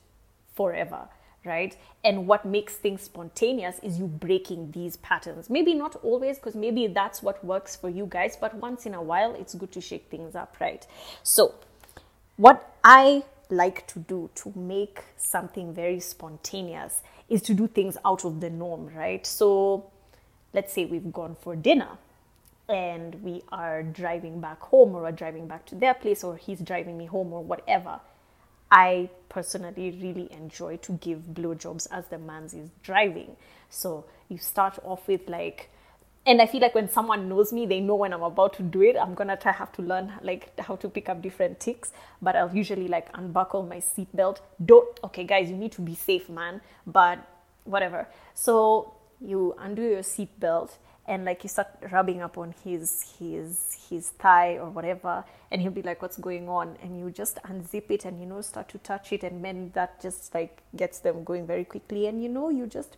forever 0.55 1.09
right? 1.45 1.77
And 2.03 2.27
what 2.27 2.45
makes 2.45 2.75
things 2.75 3.03
spontaneous 3.03 3.79
is 3.83 3.99
you 3.99 4.07
breaking 4.07 4.71
these 4.73 4.97
patterns. 4.97 5.51
Maybe 5.51 5.75
not 5.75 5.97
always, 5.97 6.39
because 6.39 6.55
maybe 6.55 6.87
that's 6.87 7.23
what 7.23 7.45
works 7.45 7.77
for 7.77 7.89
you 7.89 8.07
guys, 8.09 8.37
but 8.41 8.55
once 8.55 8.87
in 8.87 8.95
a 8.95 9.03
while, 9.03 9.35
it's 9.35 9.55
good 9.55 9.73
to 9.73 9.81
shake 9.81 10.09
things 10.11 10.35
up, 10.35 10.57
right? 10.61 10.87
So, 11.23 11.55
what 12.37 12.75
I 12.83 13.25
like 13.51 13.87
to 13.89 14.01
do 14.01 14.31
to 14.35 14.53
make 14.57 15.01
something 15.17 15.73
very 15.75 16.01
spontaneous 16.01 17.03
is 17.29 17.43
to 17.43 17.55
do 17.55 17.67
things 17.67 17.97
out 18.05 18.25
of 18.25 18.41
the 18.41 18.51
norm, 18.51 18.91
right? 18.95 19.27
So 19.27 19.91
let's 20.53 20.73
say 20.73 20.85
we've 20.85 21.13
gone 21.13 21.37
for 21.41 21.55
dinner 21.57 21.99
and 22.69 23.23
we 23.23 23.43
are 23.53 23.83
driving 23.83 24.41
back 24.41 24.61
home 24.61 24.95
or 24.95 25.03
we're 25.03 25.13
driving 25.13 25.47
back 25.47 25.67
to 25.67 25.75
their 25.75 25.95
place 25.95 26.25
or 26.25 26.37
he's 26.37 26.61
driving 26.61 26.97
me 26.97 27.07
home 27.07 27.33
or 27.33 27.43
whatever. 27.43 28.01
I 28.71 29.11
personally 29.29 29.97
really 30.03 30.33
enjoy 30.33 30.79
to 30.79 30.93
give 30.93 31.21
blowjobs 31.33 31.87
as 31.91 32.07
the 32.09 32.19
man's 32.19 32.55
is 32.55 32.71
driving. 32.83 33.37
So 33.69 34.05
you 34.29 34.39
start 34.39 34.79
off 34.83 35.07
with 35.07 35.29
like 35.29 35.71
and 36.27 36.41
I 36.41 36.47
feel 36.47 36.61
like 36.61 36.75
when 36.75 36.89
someone 36.89 37.29
knows 37.29 37.53
me, 37.53 37.67
they 37.67 37.81
know 37.81 37.97
when 37.97 38.13
I'm 38.13 38.23
about 38.23 38.55
to 38.55 38.63
do 38.63 38.83
it. 38.83 38.97
I'm 38.97 39.15
gonna 39.15 39.37
try 39.37 39.53
have 39.53 39.73
to 39.73 39.83
learn 39.83 40.13
like 40.23 40.59
how 40.59 40.77
to 40.77 40.89
pick 40.89 41.09
up 41.09 41.21
different 41.21 41.61
ticks, 41.61 41.93
but 42.23 42.35
I'll 42.35 42.55
usually 42.55 42.89
like 42.89 43.09
unbuckle 43.15 43.65
my 43.65 43.77
seatbelt. 43.77 44.39
Don't 44.65 44.89
okay, 45.05 45.25
guys, 45.25 45.51
you 45.51 45.57
need 45.57 45.73
to 45.73 45.83
be 45.83 45.95
safe, 45.95 46.29
man. 46.29 46.63
But 46.87 47.19
whatever. 47.65 48.09
So 48.35 48.95
you 49.21 49.55
undo 49.59 49.83
your 49.83 50.03
seatbelt 50.03 50.73
and 51.07 51.25
like 51.27 51.43
you 51.43 51.49
start 51.49 51.69
rubbing 51.91 52.23
up 52.23 52.39
on 52.39 52.55
his 52.65 53.17
his 53.19 53.77
his 53.91 54.11
thigh 54.11 54.57
or 54.57 54.71
whatever, 54.71 55.25
and 55.51 55.61
he'll 55.61 55.71
be 55.71 55.83
like, 55.83 56.01
"What's 56.01 56.17
going 56.17 56.49
on?" 56.49 56.79
And 56.83 56.99
you 56.99 57.11
just 57.11 57.39
unzip 57.43 57.91
it 57.91 58.07
and 58.07 58.19
you 58.19 58.27
know 58.27 58.41
start 58.41 58.71
to 58.71 58.79
touch 58.79 59.13
it, 59.13 59.23
and 59.23 59.45
then 59.45 59.71
that 59.75 60.01
just 60.01 60.35
like 60.35 60.63
gets 60.75 61.01
them 61.01 61.23
going 61.25 61.47
very 61.47 61.65
quickly, 61.65 62.07
and 62.07 62.23
you 62.23 62.31
know 62.31 62.49
you 62.49 62.67
just 62.67 62.97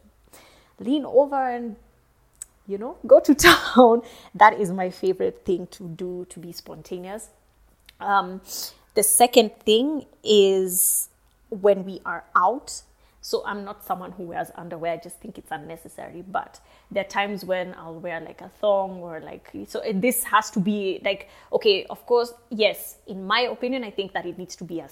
lean 0.79 1.05
over 1.05 1.49
and 1.49 1.75
you 2.67 2.79
know, 2.79 2.97
go 3.07 3.21
to 3.21 3.35
town. 3.75 4.03
that 4.35 4.61
is 4.61 4.71
my 4.71 4.91
favorite 4.91 5.45
thing 5.45 5.67
to 5.69 5.89
do 5.89 6.27
to 6.31 6.41
be 6.41 6.53
spontaneous. 6.53 7.29
Um, 8.01 8.41
the 8.95 9.03
second 9.03 9.53
thing 9.61 10.07
is 10.25 11.09
when 11.51 11.85
we 11.85 12.01
are 12.05 12.25
out. 12.35 12.83
So 13.21 13.43
I'm 13.45 13.65
not 13.65 13.85
someone 13.85 14.13
who 14.13 14.23
wears 14.25 14.53
underwear. 14.55 14.93
I 14.93 14.97
just 14.99 15.19
think 15.21 15.37
it's 15.37 15.51
unnecessary. 15.51 16.23
But 16.27 16.61
there 16.93 17.05
are 17.05 17.09
times 17.09 17.45
when 17.45 17.75
I'll 17.75 17.99
wear 17.99 18.21
like 18.21 18.41
a 18.41 18.49
thong 18.49 19.01
or 19.01 19.21
like 19.21 19.51
so. 19.67 19.83
This 19.93 20.23
has 20.25 20.51
to 20.53 20.61
be 20.61 21.01
like 21.05 21.29
okay. 21.53 21.87
Of 21.87 22.07
course, 22.07 22.33
yes. 22.51 22.99
In 23.09 23.27
my 23.27 23.41
opinion, 23.41 23.83
I 23.83 23.91
think 23.91 24.13
that 24.13 24.27
it 24.27 24.39
needs 24.39 24.55
to 24.57 24.65
be 24.65 24.79
a 24.79 24.89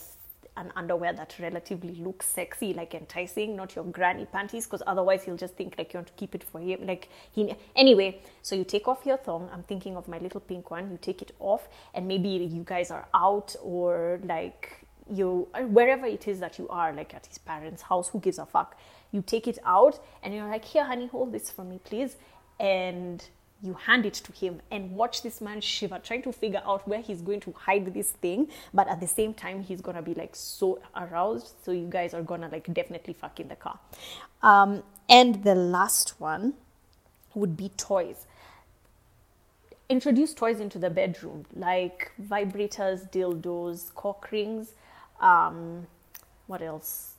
an 0.57 0.73
underwear 0.77 1.13
that 1.13 1.35
relatively 1.41 1.95
looks 1.97 2.27
sexy, 2.27 2.73
like 2.75 2.95
enticing, 2.95 3.57
not 3.57 3.75
your 3.75 3.85
granny 3.85 4.27
panties, 4.27 4.67
because 4.67 4.83
otherwise 4.87 5.25
he'll 5.25 5.37
just 5.37 5.55
think 5.55 5.75
like 5.77 5.93
you 5.93 5.99
want 5.99 6.07
to 6.07 6.13
keep 6.15 6.35
it 6.35 6.45
for 6.45 6.61
him. 6.61 6.87
Like 6.87 7.09
he 7.33 7.55
anyway. 7.75 8.21
So 8.43 8.55
you 8.55 8.65
take 8.65 8.87
off 8.87 9.05
your 9.05 9.17
thong. 9.17 9.51
I'm 9.53 9.63
thinking 9.63 9.97
of 9.97 10.07
my 10.09 10.19
little 10.19 10.41
pink 10.41 10.71
one. 10.71 10.91
You 10.91 10.99
take 11.01 11.23
it 11.23 11.33
off, 11.39 11.69
and 11.95 12.07
maybe 12.07 12.29
you 12.29 12.63
guys 12.65 12.91
are 12.91 13.07
out 13.15 13.57
or 13.63 14.21
like 14.25 14.85
you 15.11 15.49
uh, 15.55 15.61
wherever 15.63 16.07
it 16.07 16.27
is 16.29 16.41
that 16.41 16.59
you 16.59 16.69
are, 16.69 16.93
like 16.93 17.15
at 17.15 17.27
his 17.27 17.39
parents' 17.39 17.83
house. 17.83 18.09
Who 18.09 18.21
gives 18.21 18.39
a 18.39 18.47
fuck? 18.47 18.79
You 19.13 19.23
take 19.23 19.47
it 19.47 19.59
out, 19.65 20.01
and 20.23 20.35
you're 20.35 20.49
like, 20.49 20.65
here, 20.65 20.85
honey, 20.85 21.07
hold 21.07 21.33
this 21.33 21.51
for 21.51 21.65
me, 21.65 21.79
please, 21.85 22.17
and 22.59 23.25
you 23.65 23.75
hand 23.75 24.05
it 24.05 24.15
to 24.15 24.33
him 24.33 24.61
and 24.71 24.91
watch 24.93 25.23
this 25.23 25.41
man 25.41 25.61
shiver 25.61 25.99
trying 25.99 26.23
to 26.23 26.33
figure 26.33 26.63
out 26.65 26.87
where 26.87 27.01
he's 27.01 27.23
going 27.23 27.41
to 27.41 27.53
hide 27.53 27.93
this 27.95 28.11
thing. 28.11 28.49
But 28.73 28.89
at 28.89 29.01
the 29.01 29.07
same 29.07 29.35
time 29.35 29.63
he's 29.63 29.81
gonna 29.81 30.03
be 30.03 30.15
like 30.15 30.37
so 30.37 30.81
aroused. 30.95 31.55
So 31.65 31.73
you 31.73 31.87
guys 31.89 32.15
are 32.15 32.23
gonna 32.23 32.49
like 32.49 32.73
definitely 32.73 33.15
fuck 33.15 33.41
in 33.41 33.49
the 33.49 33.57
car. 33.57 33.79
Um, 34.43 34.83
and 35.09 35.43
the 35.43 35.55
last 35.55 36.21
one 36.21 36.55
would 37.35 37.57
be 37.57 37.71
toys. 37.71 38.27
Introduce 39.89 40.35
toys 40.35 40.61
into 40.61 40.79
the 40.79 40.91
bedroom 40.91 41.47
like 41.55 42.13
vibrators 42.21 43.11
dildos 43.11 43.95
cock 43.95 44.31
rings 44.31 44.73
um, 45.21 45.87
what 46.47 46.63
else 46.63 47.14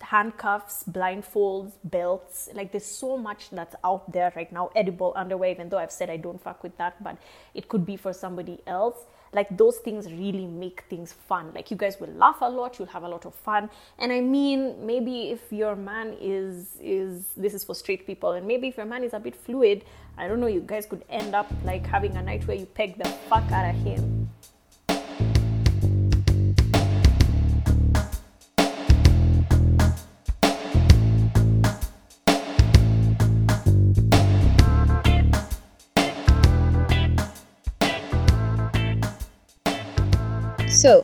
handcuffs, 0.00 0.84
blindfolds, 0.84 1.72
belts. 1.84 2.48
Like 2.54 2.72
there's 2.72 2.86
so 2.86 3.16
much 3.16 3.50
that's 3.50 3.76
out 3.84 4.10
there 4.12 4.32
right 4.34 4.50
now. 4.52 4.70
Edible 4.74 5.12
underwear, 5.16 5.50
even 5.50 5.68
though 5.68 5.78
I've 5.78 5.92
said 5.92 6.10
I 6.10 6.16
don't 6.16 6.42
fuck 6.42 6.62
with 6.62 6.76
that, 6.78 7.02
but 7.02 7.16
it 7.54 7.68
could 7.68 7.86
be 7.86 7.96
for 7.96 8.12
somebody 8.12 8.60
else. 8.66 8.96
Like 9.32 9.56
those 9.56 9.76
things 9.78 10.10
really 10.10 10.46
make 10.46 10.84
things 10.90 11.12
fun. 11.12 11.52
Like 11.54 11.70
you 11.70 11.76
guys 11.76 12.00
will 12.00 12.12
laugh 12.14 12.38
a 12.40 12.50
lot, 12.50 12.78
you'll 12.78 12.88
have 12.88 13.04
a 13.04 13.08
lot 13.08 13.26
of 13.26 13.34
fun. 13.34 13.70
And 13.98 14.12
I 14.12 14.20
mean, 14.20 14.84
maybe 14.84 15.30
if 15.30 15.52
your 15.52 15.76
man 15.76 16.16
is 16.20 16.76
is 16.80 17.26
this 17.36 17.54
is 17.54 17.62
for 17.62 17.74
straight 17.74 18.06
people, 18.06 18.32
and 18.32 18.46
maybe 18.46 18.68
if 18.68 18.76
your 18.76 18.86
man 18.86 19.04
is 19.04 19.14
a 19.14 19.20
bit 19.20 19.36
fluid, 19.36 19.84
I 20.18 20.26
don't 20.26 20.40
know, 20.40 20.48
you 20.48 20.60
guys 20.60 20.86
could 20.86 21.04
end 21.08 21.34
up 21.34 21.46
like 21.64 21.86
having 21.86 22.16
a 22.16 22.22
night 22.22 22.46
where 22.48 22.56
you 22.56 22.66
peg 22.66 22.98
the 22.98 23.08
fuck 23.28 23.50
out 23.52 23.72
of 23.72 23.80
him. 23.82 24.19
So, 40.80 41.02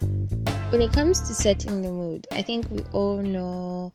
when 0.71 0.81
it 0.81 0.95
comes 0.95 1.21
to 1.21 1.35
setting 1.35 1.83
the 1.83 1.91
mood, 1.91 2.27
I 2.33 2.41
think 2.41 2.71
we 2.71 2.81
all 2.93 3.19
know 3.19 3.93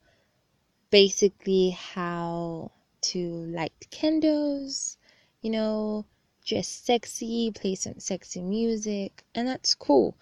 basically 0.92 1.72
how 1.72 2.72
to 3.02 3.20
light 3.48 3.88
candles, 3.90 5.00
you 5.42 5.50
know, 5.50 6.06
dress 6.46 6.68
sexy, 6.68 7.50
play 7.50 7.74
some 7.74 8.00
sexy 8.00 8.44
music, 8.44 9.24
and 9.34 9.48
that's 9.48 9.74
cool. 9.74 10.16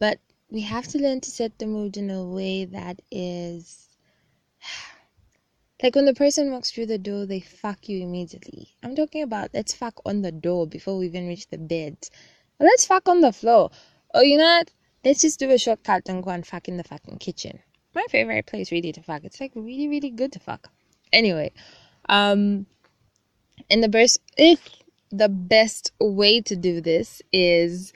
But 0.00 0.18
we 0.50 0.62
have 0.62 0.88
to 0.88 0.98
learn 0.98 1.20
to 1.20 1.30
set 1.30 1.60
the 1.60 1.66
mood 1.66 1.96
in 1.96 2.10
a 2.10 2.24
way 2.24 2.64
that 2.64 3.00
is 3.08 3.86
like 5.80 5.94
when 5.94 6.06
the 6.06 6.12
person 6.12 6.50
walks 6.50 6.72
through 6.72 6.86
the 6.86 6.98
door, 6.98 7.24
they 7.24 7.38
fuck 7.38 7.88
you 7.88 8.02
immediately. 8.02 8.74
I'm 8.82 8.96
talking 8.96 9.22
about 9.22 9.50
let's 9.54 9.74
fuck 9.74 10.00
on 10.04 10.22
the 10.22 10.32
door 10.32 10.66
before 10.66 10.98
we 10.98 11.06
even 11.06 11.28
reach 11.28 11.46
the 11.50 11.58
bed. 11.58 11.98
let's 12.58 12.84
fuck 12.84 13.08
on 13.08 13.20
the 13.20 13.32
floor. 13.32 13.70
Oh, 14.12 14.22
you 14.22 14.38
know 14.38 14.44
what? 14.44 14.72
Let's 15.04 15.20
just 15.20 15.38
do 15.38 15.50
a 15.50 15.58
shortcut 15.58 16.08
and 16.08 16.22
go 16.22 16.30
and 16.30 16.46
fuck 16.46 16.68
in 16.68 16.76
the 16.76 16.84
fucking 16.84 17.18
kitchen. 17.18 17.60
My 17.94 18.04
favorite 18.10 18.46
place 18.46 18.72
really 18.72 18.92
to 18.92 19.02
fuck. 19.02 19.24
It's 19.24 19.40
like 19.40 19.52
really, 19.54 19.88
really 19.88 20.10
good 20.10 20.32
to 20.32 20.40
fuck. 20.40 20.70
Anyway, 21.12 21.52
um, 22.08 22.66
and 23.70 23.82
the 23.82 23.88
best, 23.88 24.20
if 24.36 24.60
the 25.10 25.28
best 25.28 25.92
way 26.00 26.40
to 26.42 26.56
do 26.56 26.80
this 26.80 27.22
is 27.32 27.92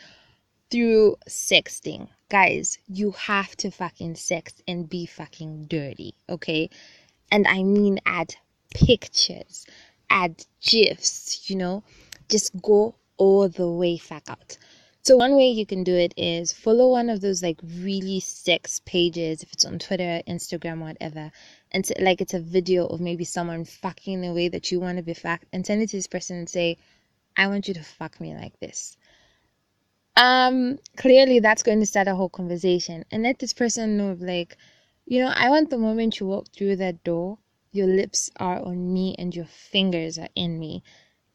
through 0.71 1.17
sexting. 1.29 2.09
Guys, 2.31 2.79
you 2.89 3.11
have 3.13 3.55
to 3.57 3.71
fucking 3.71 4.15
sex 4.15 4.55
and 4.67 4.89
be 4.89 5.05
fucking 5.05 5.67
dirty, 5.67 6.15
okay? 6.31 6.71
And 7.31 7.47
I 7.47 7.63
mean 7.63 8.01
add 8.07 8.35
pictures, 8.75 9.67
add 10.09 10.45
gifs, 10.63 11.51
you 11.51 11.57
know? 11.57 11.83
Just 12.31 12.59
go 12.63 12.95
all 13.19 13.49
the 13.51 13.69
way 13.69 13.99
fuck 13.99 14.23
out. 14.29 14.57
So 15.05 15.17
one 15.17 15.35
way 15.35 15.49
you 15.49 15.67
can 15.67 15.83
do 15.83 15.97
it 15.97 16.15
is 16.17 16.53
follow 16.53 16.89
one 16.89 17.11
of 17.11 17.21
those 17.21 17.43
like 17.43 17.59
really 17.63 18.21
sex 18.21 18.81
pages, 18.87 19.43
if 19.43 19.53
it's 19.53 19.65
on 19.65 19.81
Twitter, 19.81 20.23
Instagram, 20.29 20.79
whatever, 20.79 21.33
and 21.73 21.91
like 21.99 22.21
it's 22.21 22.35
a 22.35 22.41
video 22.41 22.87
of 22.87 23.01
maybe 23.01 23.25
someone 23.25 23.65
fucking 23.65 24.21
the 24.21 24.33
way 24.33 24.49
that 24.49 24.71
you 24.71 24.79
want 24.79 24.99
to 24.99 25.03
be 25.03 25.13
fucked, 25.15 25.47
and 25.53 25.67
send 25.67 25.83
it 25.83 25.89
to 25.89 25.97
this 25.97 26.07
person 26.07 26.37
and 26.37 26.49
say, 26.49 26.79
"I 27.37 27.49
want 27.49 27.67
you 27.67 27.75
to 27.75 27.83
fuck 27.83 28.21
me 28.21 28.33
like 28.37 28.61
this." 28.61 28.97
Um, 30.17 30.79
clearly 30.97 31.41
that's 31.41 31.65
going 31.65 31.81
to 31.81 31.87
start 31.87 32.07
a 32.07 32.15
whole 32.15 32.29
conversation, 32.29 33.05
and 33.11 33.25
let 33.25 33.41
this 33.41 33.55
person 33.55 33.97
know, 33.97 34.17
like, 34.21 34.57
you 35.07 35.21
know, 35.21 35.33
I 35.35 35.49
want 35.51 35.71
the 35.71 35.79
moment 35.79 36.21
you 36.21 36.27
walk 36.27 36.47
through 36.53 36.77
that 36.77 37.03
door, 37.03 37.39
your 37.73 37.89
lips 37.89 38.31
are 38.37 38.61
on 38.65 38.93
me 38.93 39.17
and 39.19 39.35
your 39.35 39.47
fingers 39.47 40.17
are 40.17 40.29
in 40.37 40.61
me. 40.61 40.85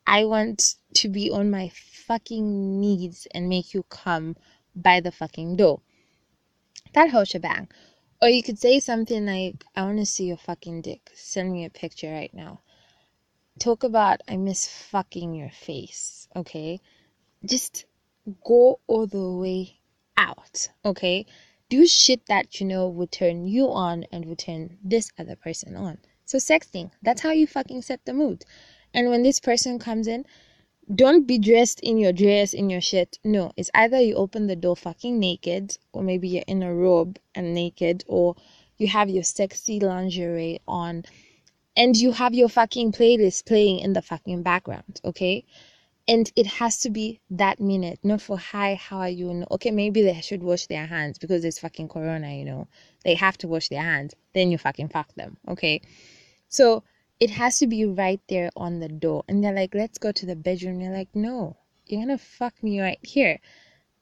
I 0.09 0.23
want 0.23 0.75
to 0.95 1.09
be 1.09 1.29
on 1.29 1.51
my 1.51 1.69
fucking 2.07 2.79
knees 2.79 3.27
and 3.35 3.49
make 3.49 3.73
you 3.73 3.83
come 3.83 4.37
by 4.73 5.01
the 5.01 5.11
fucking 5.11 5.57
door. 5.57 5.81
That 6.93 7.09
whole 7.09 7.25
shebang. 7.25 7.67
Or 8.21 8.29
you 8.29 8.41
could 8.41 8.57
say 8.57 8.79
something 8.79 9.25
like, 9.25 9.65
I 9.75 9.83
want 9.83 9.97
to 9.97 10.05
see 10.05 10.23
your 10.23 10.37
fucking 10.37 10.81
dick. 10.81 11.11
Send 11.13 11.51
me 11.51 11.65
a 11.65 11.69
picture 11.69 12.09
right 12.09 12.33
now. 12.33 12.61
Talk 13.59 13.83
about, 13.83 14.21
I 14.29 14.37
miss 14.37 14.67
fucking 14.67 15.33
your 15.35 15.49
face. 15.49 16.29
Okay? 16.35 16.79
Just 17.45 17.85
go 18.45 18.79
all 18.87 19.07
the 19.07 19.31
way 19.31 19.81
out. 20.15 20.69
Okay? 20.85 21.25
Do 21.69 21.85
shit 21.85 22.25
that 22.27 22.61
you 22.61 22.65
know 22.65 22.87
would 22.87 23.11
turn 23.11 23.45
you 23.45 23.69
on 23.69 24.05
and 24.11 24.25
would 24.25 24.39
turn 24.39 24.77
this 24.81 25.11
other 25.19 25.35
person 25.35 25.75
on. 25.75 25.97
So, 26.23 26.37
sexting, 26.37 26.91
that's 27.01 27.21
how 27.21 27.31
you 27.31 27.45
fucking 27.45 27.81
set 27.81 28.05
the 28.05 28.13
mood. 28.13 28.45
And 28.97 29.11
when 29.11 29.21
this 29.21 29.39
person 29.39 29.77
comes 29.77 30.07
in, 30.07 30.25
don't 30.95 31.27
be 31.27 31.37
dressed 31.37 31.79
in 31.81 31.99
your 31.99 32.11
dress, 32.11 32.51
in 32.51 32.67
your 32.67 32.81
shirt. 32.81 33.19
No, 33.23 33.51
it's 33.55 33.69
either 33.75 34.01
you 34.01 34.15
open 34.15 34.47
the 34.47 34.55
door 34.55 34.75
fucking 34.75 35.19
naked, 35.19 35.77
or 35.93 36.01
maybe 36.01 36.27
you're 36.27 36.43
in 36.47 36.63
a 36.63 36.73
robe 36.73 37.19
and 37.35 37.53
naked, 37.53 38.03
or 38.07 38.35
you 38.79 38.87
have 38.87 39.07
your 39.07 39.21
sexy 39.21 39.79
lingerie 39.79 40.61
on, 40.67 41.05
and 41.75 41.95
you 41.95 42.11
have 42.11 42.33
your 42.33 42.49
fucking 42.49 42.91
playlist 42.91 43.45
playing 43.45 43.81
in 43.81 43.93
the 43.93 44.01
fucking 44.01 44.41
background, 44.41 44.99
okay? 45.05 45.45
And 46.07 46.31
it 46.35 46.47
has 46.47 46.79
to 46.79 46.89
be 46.89 47.21
that 47.29 47.59
minute, 47.59 47.99
not 48.01 48.19
for 48.19 48.39
hi, 48.39 48.73
how 48.73 48.97
are 48.97 49.09
you? 49.09 49.45
okay, 49.51 49.69
maybe 49.69 50.01
they 50.01 50.21
should 50.21 50.41
wash 50.41 50.65
their 50.65 50.87
hands 50.87 51.19
because 51.19 51.45
it's 51.45 51.59
fucking 51.59 51.89
corona, 51.89 52.33
you 52.33 52.45
know. 52.45 52.67
They 53.05 53.13
have 53.13 53.37
to 53.39 53.47
wash 53.47 53.69
their 53.69 53.83
hands. 53.83 54.15
Then 54.33 54.49
you 54.49 54.57
fucking 54.57 54.89
fuck 54.89 55.13
them, 55.13 55.37
okay? 55.47 55.81
So 56.49 56.83
it 57.19 57.31
has 57.31 57.59
to 57.59 57.67
be 57.67 57.85
right 57.85 58.21
there 58.29 58.49
on 58.55 58.79
the 58.79 58.87
door. 58.87 59.23
And 59.27 59.43
they're 59.43 59.53
like, 59.53 59.73
let's 59.73 59.97
go 59.97 60.11
to 60.11 60.25
the 60.25 60.35
bedroom. 60.35 60.79
You're 60.79 60.93
like, 60.93 61.09
no, 61.15 61.57
you're 61.85 62.01
gonna 62.01 62.17
fuck 62.17 62.61
me 62.61 62.79
right 62.81 62.99
here. 63.01 63.39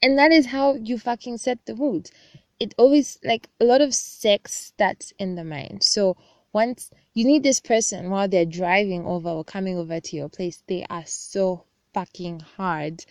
And 0.01 0.17
that 0.17 0.32
is 0.32 0.47
how 0.47 0.75
you 0.75 0.99
fucking 0.99 1.38
set 1.38 1.65
the 1.65 1.75
mood. 1.75 2.10
It 2.60 2.73
always, 2.78 3.17
like, 3.23 3.49
a 3.60 3.65
lot 3.65 3.82
of 3.82 3.93
sex 3.93 4.54
starts 4.54 5.13
in 5.19 5.36
the 5.36 5.43
mind. 5.43 5.84
So 5.84 6.17
once 6.54 6.89
you 7.13 7.25
need 7.25 7.43
this 7.43 7.60
person 7.60 8.10
while 8.10 8.28
they're 8.28 8.45
driving 8.45 9.06
over 9.06 9.30
or 9.30 9.43
coming 9.43 9.78
over 9.78 9.99
to 9.99 10.15
your 10.15 10.30
place, 10.30 10.63
they 10.67 10.86
are 10.89 11.06
so 11.06 11.65
fucking 11.93 12.41
hard 12.41 13.06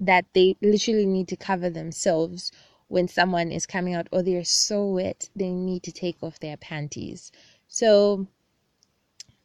that 0.00 0.24
they 0.34 0.56
literally 0.62 1.06
need 1.06 1.28
to 1.28 1.36
cover 1.36 1.70
themselves 1.70 2.52
when 2.88 3.06
someone 3.06 3.52
is 3.52 3.66
coming 3.66 3.94
out 3.94 4.08
or 4.12 4.22
they're 4.22 4.44
so 4.44 4.86
wet 4.86 5.28
they 5.36 5.50
need 5.50 5.82
to 5.82 5.92
take 5.92 6.22
off 6.22 6.38
their 6.40 6.56
panties. 6.56 7.30
So 7.66 8.26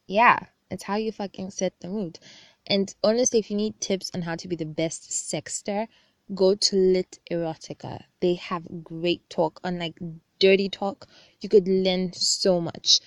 yeah, 0.08 0.39
it's 0.70 0.84
how 0.84 0.96
you 0.96 1.12
fucking 1.12 1.52
set 1.52 1.80
the 1.80 1.88
mood. 1.88 2.20
And 2.68 2.94
honestly, 3.04 3.39
if 3.39 3.52
you 3.52 3.58
need 3.58 3.80
tips 3.82 4.12
on 4.13 4.22
how 4.22 4.36
to 4.36 4.48
be 4.48 4.56
the 4.56 4.66
best 4.66 5.12
sexter, 5.12 5.88
go 6.34 6.56
to 6.56 6.76
Lit 6.76 7.20
Erotica. 7.30 8.04
They 8.22 8.36
have 8.36 8.84
great 8.84 9.30
talk, 9.30 9.60
on 9.63 9.80
like 9.80 9.98
dirty 10.39 10.70
talk. 10.70 11.08
You 11.42 11.50
could 11.50 11.68
learn 11.68 12.13
so 12.13 12.62
much 12.62 13.00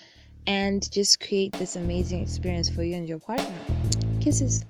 and 0.46 0.90
just 0.92 1.20
create 1.20 1.52
this 1.52 1.76
amazing 1.76 2.22
experience 2.22 2.68
for 2.68 2.82
you 2.82 2.96
and 2.96 3.08
your 3.08 3.18
partner. 3.18 3.58
Kisses. 4.20 4.64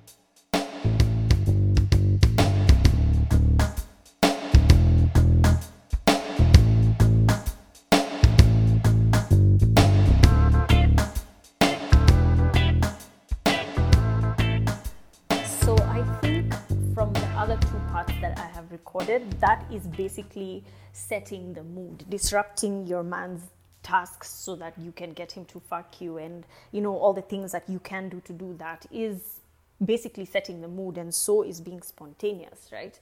Recorded, 18.77 19.23
that 19.41 19.65
is 19.71 19.83
basically 19.87 20.63
setting 20.93 21.53
the 21.53 21.63
mood, 21.63 22.05
disrupting 22.09 22.87
your 22.87 23.03
man's 23.03 23.41
tasks 23.87 24.29
so 24.29 24.55
that 24.55 24.73
you 24.77 24.91
can 24.91 25.13
get 25.13 25.31
him 25.31 25.45
to 25.45 25.59
fuck 25.61 26.01
you 26.01 26.17
and 26.17 26.45
you 26.73 26.81
know 26.81 26.95
all 26.97 27.13
the 27.13 27.21
things 27.21 27.53
that 27.53 27.63
you 27.69 27.79
can 27.79 28.09
do 28.09 28.19
to 28.29 28.33
do 28.33 28.53
that 28.57 28.85
is 28.91 29.39
basically 29.85 30.25
setting 30.25 30.59
the 30.61 30.67
mood 30.67 30.97
and 30.97 31.13
so 31.13 31.41
is 31.41 31.61
being 31.61 31.81
spontaneous 31.81 32.69
right? 32.71 32.99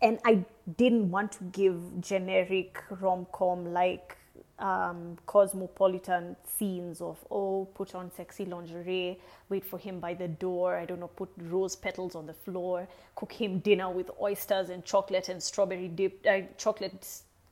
And 0.00 0.18
i 0.24 0.44
didn't 0.76 1.10
want 1.10 1.32
to 1.32 1.44
give 1.60 1.76
generic 2.00 2.82
rom-com 3.00 3.72
like 3.72 4.16
um, 4.58 5.16
cosmopolitan 5.26 6.36
scenes 6.44 7.00
of 7.00 7.18
oh 7.30 7.66
put 7.74 7.94
on 7.94 8.10
sexy 8.10 8.44
lingerie 8.44 9.18
wait 9.48 9.64
for 9.64 9.78
him 9.78 10.00
by 10.00 10.14
the 10.14 10.28
door 10.28 10.76
i 10.76 10.84
don't 10.84 11.00
know 11.00 11.08
put 11.08 11.28
rose 11.42 11.76
petals 11.76 12.14
on 12.14 12.26
the 12.26 12.34
floor 12.34 12.86
cook 13.14 13.32
him 13.32 13.58
dinner 13.60 13.90
with 13.90 14.10
oysters 14.20 14.70
and 14.70 14.84
chocolate 14.84 15.28
and 15.28 15.42
strawberry 15.42 15.88
dip 15.88 16.24
uh, 16.28 16.40
chocolate 16.56 17.06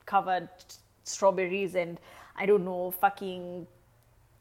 covered 0.05 0.49
strawberries 1.03 1.75
and 1.75 1.99
i 2.35 2.45
don't 2.45 2.65
know 2.65 2.91
fucking 2.91 3.65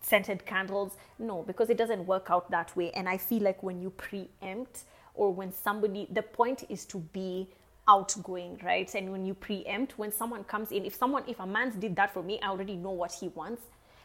scented 0.06 0.46
candles. 0.46 0.96
No 1.18 1.42
because 1.42 1.68
it 1.70 1.76
doesn't 1.76 2.06
work 2.06 2.28
out 2.30 2.50
that 2.50 2.74
way. 2.76 2.90
And 2.92 3.08
i 3.08 3.16
feel 3.16 3.42
like 3.42 3.62
when 3.62 3.80
you 3.80 3.90
preempt 3.90 4.84
or 5.14 5.32
when 5.32 5.52
somebody 5.52 6.06
the 6.10 6.22
point 6.22 6.64
is 6.68 6.84
to 6.86 6.98
be 7.12 7.48
outgoing, 7.88 8.60
right? 8.64 8.92
And 8.94 9.12
when 9.12 9.24
you 9.24 9.34
preempt, 9.34 9.98
when 9.98 10.12
someone 10.12 10.44
comes 10.44 10.72
in, 10.72 10.84
if 10.84 10.94
someone, 10.94 11.22
if 11.26 11.38
a 11.40 11.46
man's 11.46 11.76
did 11.76 11.96
that 11.96 12.12
for 12.12 12.22
me, 12.22 12.40
I 12.42 12.48
already 12.48 12.76
know 12.76 12.90
what 12.90 13.12
he 13.12 13.28
wants. 13.28 13.62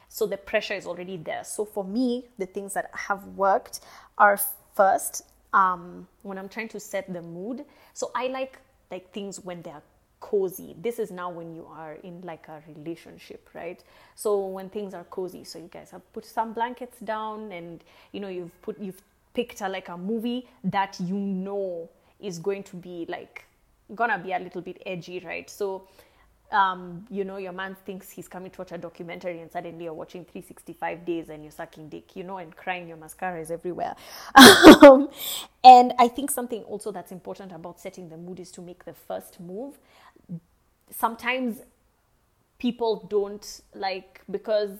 So 0.10 0.28
the 0.28 0.38
pressure 0.38 0.74
is 0.74 0.86
already 0.86 1.17
there. 1.17 1.44
So 1.44 1.65
for 1.65 1.84
me, 1.84 2.26
the 2.38 2.46
things 2.46 2.74
that 2.74 2.91
have 2.94 3.24
worked 3.38 3.80
are 4.17 4.39
first 4.76 5.24
um, 5.54 6.08
when 6.24 6.38
I'm 6.38 6.50
trying 6.50 6.70
to 6.70 6.80
set 6.80 7.12
the 7.12 7.22
mood. 7.22 7.65
So 7.94 8.12
I 8.15 8.28
like 8.28 8.60
like 8.89 9.12
things 9.13 9.39
when 9.39 9.62
they're 9.62 9.82
cozy. 10.20 10.76
This 10.82 11.00
is 11.00 11.12
now 11.12 11.30
when 11.30 11.56
you 11.56 11.65
are 11.65 11.94
in 12.04 12.22
like 12.22 12.48
a 12.48 12.62
relationship, 12.67 13.50
right? 13.54 13.82
So 14.15 14.48
when 14.48 14.70
things 14.70 14.94
are 14.94 15.06
cozy, 15.06 15.44
so 15.44 15.60
you 15.60 15.70
guys 15.72 15.91
have 15.91 16.13
put 16.13 16.26
some 16.26 16.54
blankets 16.54 17.00
down 17.00 17.52
and 17.52 17.84
you 18.12 18.20
know 18.20 18.28
you've 18.28 18.62
put 18.62 18.80
you've 18.80 19.02
picked 19.34 19.62
a, 19.62 19.70
like 19.70 19.89
a 19.89 19.98
movie 19.98 20.48
that 20.63 20.98
you 21.00 21.15
know 21.15 21.89
is 22.20 22.38
going 22.38 22.63
to 22.63 22.76
be 22.76 23.06
like 23.10 23.46
gonna 23.95 24.17
be 24.19 24.32
a 24.34 24.39
little 24.39 24.62
bit 24.62 24.82
edgy, 24.86 25.19
right? 25.19 25.49
So 25.49 25.88
um, 26.51 27.06
you 27.10 27.23
know, 27.23 27.38
your 27.38 27.54
man 27.54 27.75
thinks 27.86 28.10
he's 28.10 28.27
coming 28.27 28.51
to 28.51 28.58
watch 28.60 28.71
a 28.73 28.77
documentary 28.77 29.39
and 29.39 29.51
suddenly 29.51 29.86
you're 29.86 29.93
watching 29.93 30.25
365 30.25 31.06
days 31.06 31.30
and 31.30 31.43
you're 31.43 31.51
sucking 31.51 31.89
dick, 31.89 32.15
you 32.15 32.23
know, 32.23 32.38
and 32.38 32.56
crying, 32.56 32.88
your 32.88 32.97
mascara 32.97 33.39
is 33.39 33.51
everywhere. 33.51 33.95
um, 34.82 35.10
and 35.63 35.93
I 35.97 36.10
think 36.10 36.30
something 36.30 36.63
also 36.63 36.91
that's 36.91 37.12
important 37.12 37.54
about 37.54 37.80
setting 37.80 38.10
the 38.10 38.17
mood 38.17 38.39
is 38.39 38.51
to 38.51 38.62
make 38.62 38.84
the 38.84 38.93
first 38.93 39.39
move. 39.39 39.80
Sometimes 40.89 41.62
people 42.60 43.08
don't 43.10 43.62
like 43.73 44.21
because 44.30 44.77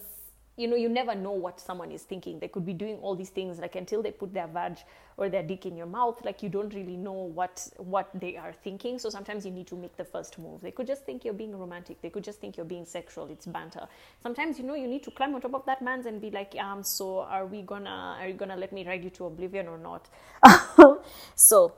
you 0.56 0.68
know 0.68 0.76
you 0.76 0.88
never 0.88 1.14
know 1.14 1.32
what 1.32 1.60
someone 1.60 1.90
is 1.90 2.02
thinking. 2.02 2.38
They 2.38 2.48
could 2.48 2.66
be 2.66 2.74
doing 2.74 2.96
all 2.96 3.14
these 3.16 3.30
things 3.30 3.58
like 3.58 3.74
until 3.74 4.02
they 4.02 4.10
put 4.10 4.34
their 4.34 4.46
vag 4.46 4.78
or 5.16 5.28
their 5.28 5.42
dick 5.42 5.64
in 5.66 5.76
your 5.76 5.86
mouth 5.86 6.22
like 6.24 6.42
you 6.42 6.48
don't 6.48 6.74
really 6.74 6.96
know 6.96 7.12
what 7.12 7.66
what 7.78 8.10
they 8.14 8.36
are 8.36 8.52
thinking. 8.52 8.98
So 8.98 9.08
sometimes 9.08 9.46
you 9.46 9.50
need 9.52 9.66
to 9.68 9.76
make 9.76 9.96
the 9.96 10.04
first 10.04 10.38
move. 10.38 10.60
They 10.60 10.70
could 10.70 10.86
just 10.86 11.04
think 11.04 11.24
you're 11.24 11.34
being 11.34 11.58
romantic. 11.58 12.02
They 12.02 12.10
could 12.10 12.24
just 12.24 12.40
think 12.40 12.56
you're 12.56 12.66
being 12.66 12.84
sexual. 12.84 13.26
It's 13.30 13.46
banter. 13.46 13.86
Sometimes 14.22 14.58
you 14.58 14.64
know 14.64 14.74
you 14.74 14.86
need 14.86 15.02
to 15.04 15.10
climb 15.10 15.34
on 15.34 15.40
top 15.40 15.54
of 15.54 15.64
that 15.66 15.80
man's 15.80 16.06
and 16.06 16.20
be 16.20 16.30
like 16.30 16.54
um 16.58 16.82
so 16.82 17.20
are 17.20 17.46
we 17.46 17.62
gonna 17.62 18.16
are 18.20 18.28
you 18.28 18.34
gonna 18.34 18.56
let 18.56 18.72
me 18.72 18.86
ride 18.86 19.04
you 19.04 19.10
to 19.10 19.26
oblivion 19.26 19.68
or 19.68 19.78
not? 19.78 20.08
So 21.34 21.72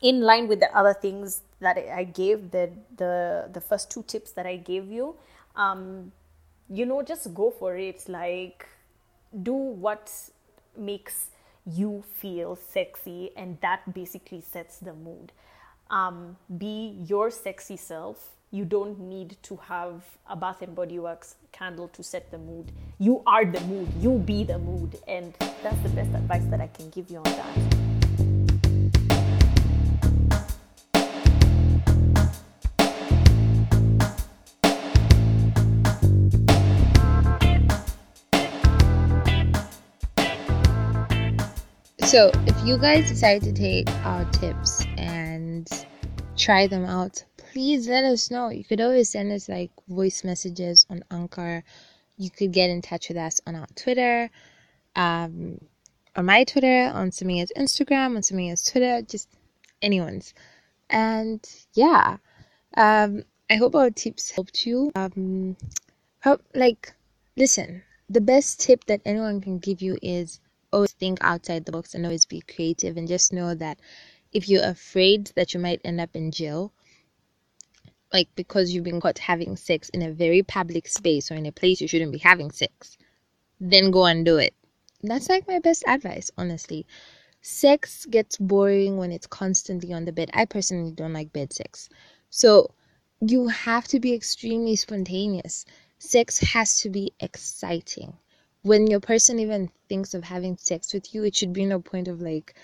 in 0.00 0.20
line 0.20 0.48
with 0.48 0.60
the 0.60 0.76
other 0.76 0.94
things 0.94 1.42
that 1.60 1.76
I 1.76 2.04
gave 2.04 2.50
the 2.52 2.70
the 2.96 3.48
the 3.52 3.60
first 3.60 3.90
two 3.90 4.02
tips 4.04 4.32
that 4.32 4.46
I 4.46 4.56
gave 4.56 4.90
you 4.90 5.16
um 5.56 6.12
you 6.70 6.86
know, 6.86 7.02
just 7.02 7.34
go 7.34 7.50
for 7.50 7.76
it. 7.76 8.08
Like, 8.08 8.66
do 9.42 9.52
what 9.52 10.12
makes 10.76 11.26
you 11.66 12.02
feel 12.14 12.56
sexy, 12.56 13.30
and 13.36 13.58
that 13.60 13.92
basically 13.92 14.40
sets 14.40 14.78
the 14.78 14.94
mood. 14.94 15.32
Um, 15.90 16.36
be 16.56 16.96
your 17.06 17.30
sexy 17.30 17.76
self. 17.76 18.34
You 18.50 18.64
don't 18.64 18.98
need 18.98 19.36
to 19.42 19.56
have 19.56 20.02
a 20.28 20.34
Bath 20.34 20.62
and 20.62 20.74
Body 20.74 20.98
Works 20.98 21.34
candle 21.52 21.88
to 21.88 22.02
set 22.02 22.30
the 22.30 22.38
mood. 22.38 22.72
You 22.98 23.22
are 23.26 23.44
the 23.44 23.60
mood. 23.62 23.88
You 24.00 24.18
be 24.18 24.44
the 24.44 24.58
mood, 24.58 24.98
and 25.06 25.34
that's 25.62 25.80
the 25.82 25.90
best 25.90 26.14
advice 26.14 26.44
that 26.50 26.60
I 26.60 26.68
can 26.68 26.88
give 26.90 27.10
you 27.10 27.18
on 27.18 27.24
that. 27.24 27.87
So, 42.08 42.30
if 42.46 42.66
you 42.66 42.78
guys 42.78 43.10
decide 43.10 43.42
to 43.42 43.52
take 43.52 43.86
our 44.06 44.24
tips 44.30 44.82
and 44.96 45.68
try 46.38 46.66
them 46.66 46.86
out, 46.86 47.22
please 47.36 47.86
let 47.86 48.02
us 48.02 48.30
know. 48.30 48.48
You 48.48 48.64
could 48.64 48.80
always 48.80 49.10
send 49.10 49.30
us 49.30 49.46
like 49.46 49.70
voice 49.86 50.24
messages 50.24 50.86
on 50.88 51.04
Anchor. 51.10 51.62
You 52.16 52.30
could 52.30 52.50
get 52.50 52.70
in 52.70 52.80
touch 52.80 53.08
with 53.08 53.18
us 53.18 53.42
on 53.46 53.56
our 53.56 53.66
Twitter, 53.76 54.30
um, 54.96 55.60
on 56.16 56.24
my 56.24 56.44
Twitter, 56.44 56.90
on 56.94 57.10
Samia's 57.10 57.52
Instagram, 57.54 58.16
on 58.16 58.22
Samia's 58.22 58.64
Twitter, 58.64 59.02
just 59.02 59.28
anyone's. 59.82 60.32
And 60.88 61.46
yeah, 61.74 62.16
um, 62.74 63.24
I 63.50 63.56
hope 63.56 63.74
our 63.74 63.90
tips 63.90 64.30
helped 64.30 64.64
you. 64.64 64.92
Um, 64.94 65.58
hope 66.24 66.40
like 66.54 66.94
listen. 67.36 67.82
The 68.08 68.22
best 68.22 68.62
tip 68.62 68.84
that 68.86 69.02
anyone 69.04 69.42
can 69.42 69.58
give 69.58 69.82
you 69.82 69.98
is 70.00 70.40
always 70.72 70.92
think 70.92 71.18
outside 71.20 71.64
the 71.64 71.72
box 71.72 71.94
and 71.94 72.04
always 72.04 72.26
be 72.26 72.40
creative 72.40 72.96
and 72.96 73.08
just 73.08 73.32
know 73.32 73.54
that 73.54 73.78
if 74.32 74.48
you're 74.48 74.64
afraid 74.64 75.26
that 75.36 75.54
you 75.54 75.60
might 75.60 75.80
end 75.84 76.00
up 76.00 76.14
in 76.14 76.30
jail 76.30 76.72
like 78.12 78.28
because 78.34 78.72
you've 78.72 78.84
been 78.84 79.00
caught 79.00 79.18
having 79.18 79.56
sex 79.56 79.88
in 79.90 80.02
a 80.02 80.12
very 80.12 80.42
public 80.42 80.86
space 80.88 81.30
or 81.30 81.34
in 81.34 81.46
a 81.46 81.52
place 81.52 81.80
you 81.80 81.88
shouldn't 81.88 82.12
be 82.12 82.18
having 82.18 82.50
sex 82.50 82.96
then 83.60 83.90
go 83.90 84.06
and 84.06 84.24
do 84.24 84.36
it. 84.36 84.54
That's 85.02 85.28
like 85.28 85.48
my 85.48 85.58
best 85.58 85.84
advice 85.86 86.30
honestly. 86.36 86.86
Sex 87.40 88.04
gets 88.06 88.36
boring 88.36 88.96
when 88.96 89.12
it's 89.12 89.26
constantly 89.26 89.92
on 89.92 90.04
the 90.04 90.12
bed. 90.12 90.30
I 90.34 90.44
personally 90.44 90.92
don't 90.92 91.12
like 91.12 91.32
bed 91.32 91.52
sex. 91.52 91.88
So 92.30 92.74
you 93.20 93.48
have 93.48 93.86
to 93.88 94.00
be 94.00 94.12
extremely 94.14 94.76
spontaneous. 94.76 95.64
Sex 95.98 96.38
has 96.38 96.80
to 96.80 96.90
be 96.90 97.12
exciting 97.20 98.16
when 98.68 98.86
your 98.86 99.00
person 99.00 99.38
even 99.38 99.70
thinks 99.88 100.12
of 100.12 100.24
having 100.24 100.58
sex 100.58 100.92
with 100.92 101.14
you, 101.14 101.24
it 101.24 101.34
should 101.34 101.54
be 101.54 101.64
no 101.64 101.80
point 101.80 102.06
of 102.06 102.20
like 102.20 102.54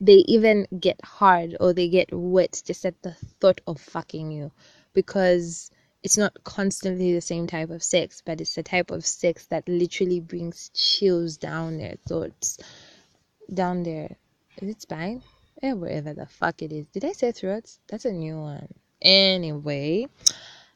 they 0.00 0.24
even 0.26 0.66
get 0.80 0.98
hard 1.04 1.56
or 1.60 1.72
they 1.72 1.88
get 1.88 2.08
wet 2.12 2.60
just 2.66 2.84
at 2.84 3.00
the 3.02 3.12
thought 3.40 3.60
of 3.68 3.80
fucking 3.80 4.32
you 4.32 4.50
because 4.92 5.70
it's 6.02 6.18
not 6.18 6.42
constantly 6.42 7.14
the 7.14 7.20
same 7.20 7.46
type 7.46 7.70
of 7.70 7.80
sex, 7.80 8.22
but 8.26 8.40
it's 8.40 8.58
a 8.58 8.64
type 8.64 8.90
of 8.90 9.06
sex 9.06 9.46
that 9.46 9.68
literally 9.68 10.18
brings 10.18 10.70
chills 10.74 11.36
down 11.36 11.78
their 11.78 11.94
thoughts, 12.08 12.58
down 13.54 13.84
there. 13.84 14.16
Is 14.60 14.68
it 14.68 14.82
spine? 14.82 15.22
Yeah, 15.62 15.74
wherever 15.74 16.12
the 16.12 16.26
fuck 16.26 16.60
it 16.62 16.72
is. 16.72 16.88
Did 16.88 17.04
I 17.04 17.12
say 17.12 17.30
throats? 17.30 17.78
That's 17.86 18.04
a 18.04 18.10
new 18.10 18.36
one. 18.36 18.66
Anyway, 19.00 20.08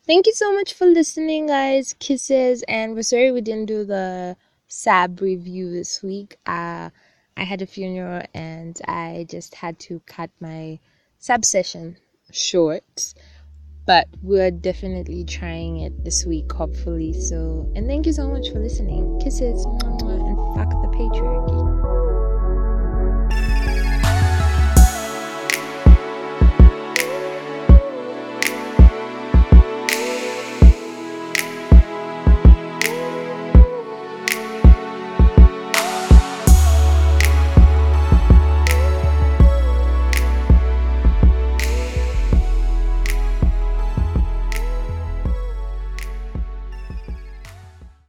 thank 0.07 0.29
you 0.29 0.33
so 0.33 0.55
much 0.55 0.75
for 0.75 0.87
listening, 0.87 1.49
guys. 1.49 1.97
Kisses, 1.99 2.63
and 2.69 2.95
we're 2.95 3.03
sorry 3.03 3.33
we 3.33 3.41
didn't 3.41 3.67
do 3.67 3.85
the 3.85 4.37
sab 4.69 5.21
review 5.21 5.71
this 5.71 6.03
week. 6.03 6.37
Uh, 6.47 6.91
I 7.37 7.45
had 7.45 7.63
a 7.63 7.67
funeral 7.67 8.23
and 8.35 8.81
I 8.87 9.27
just 9.29 9.55
had 9.55 9.79
to 9.81 10.01
cut 10.07 10.31
my 10.41 10.79
sab 11.19 11.45
session 11.45 11.97
short. 12.33 13.15
But 13.87 14.09
we're 14.21 14.51
definitely 14.51 15.25
trying 15.25 15.79
it 15.79 16.05
this 16.05 16.27
week, 16.27 16.51
hopefully. 16.51 17.13
So, 17.13 17.71
and 17.77 17.87
thank 17.87 18.07
you 18.07 18.13
so 18.13 18.29
much 18.29 18.51
for 18.51 18.59
listening. 18.59 19.21
Kisses 19.21 19.65
and 19.65 20.37
fuck 20.57 20.71
the 20.71 20.89
Patreon. 20.97 21.36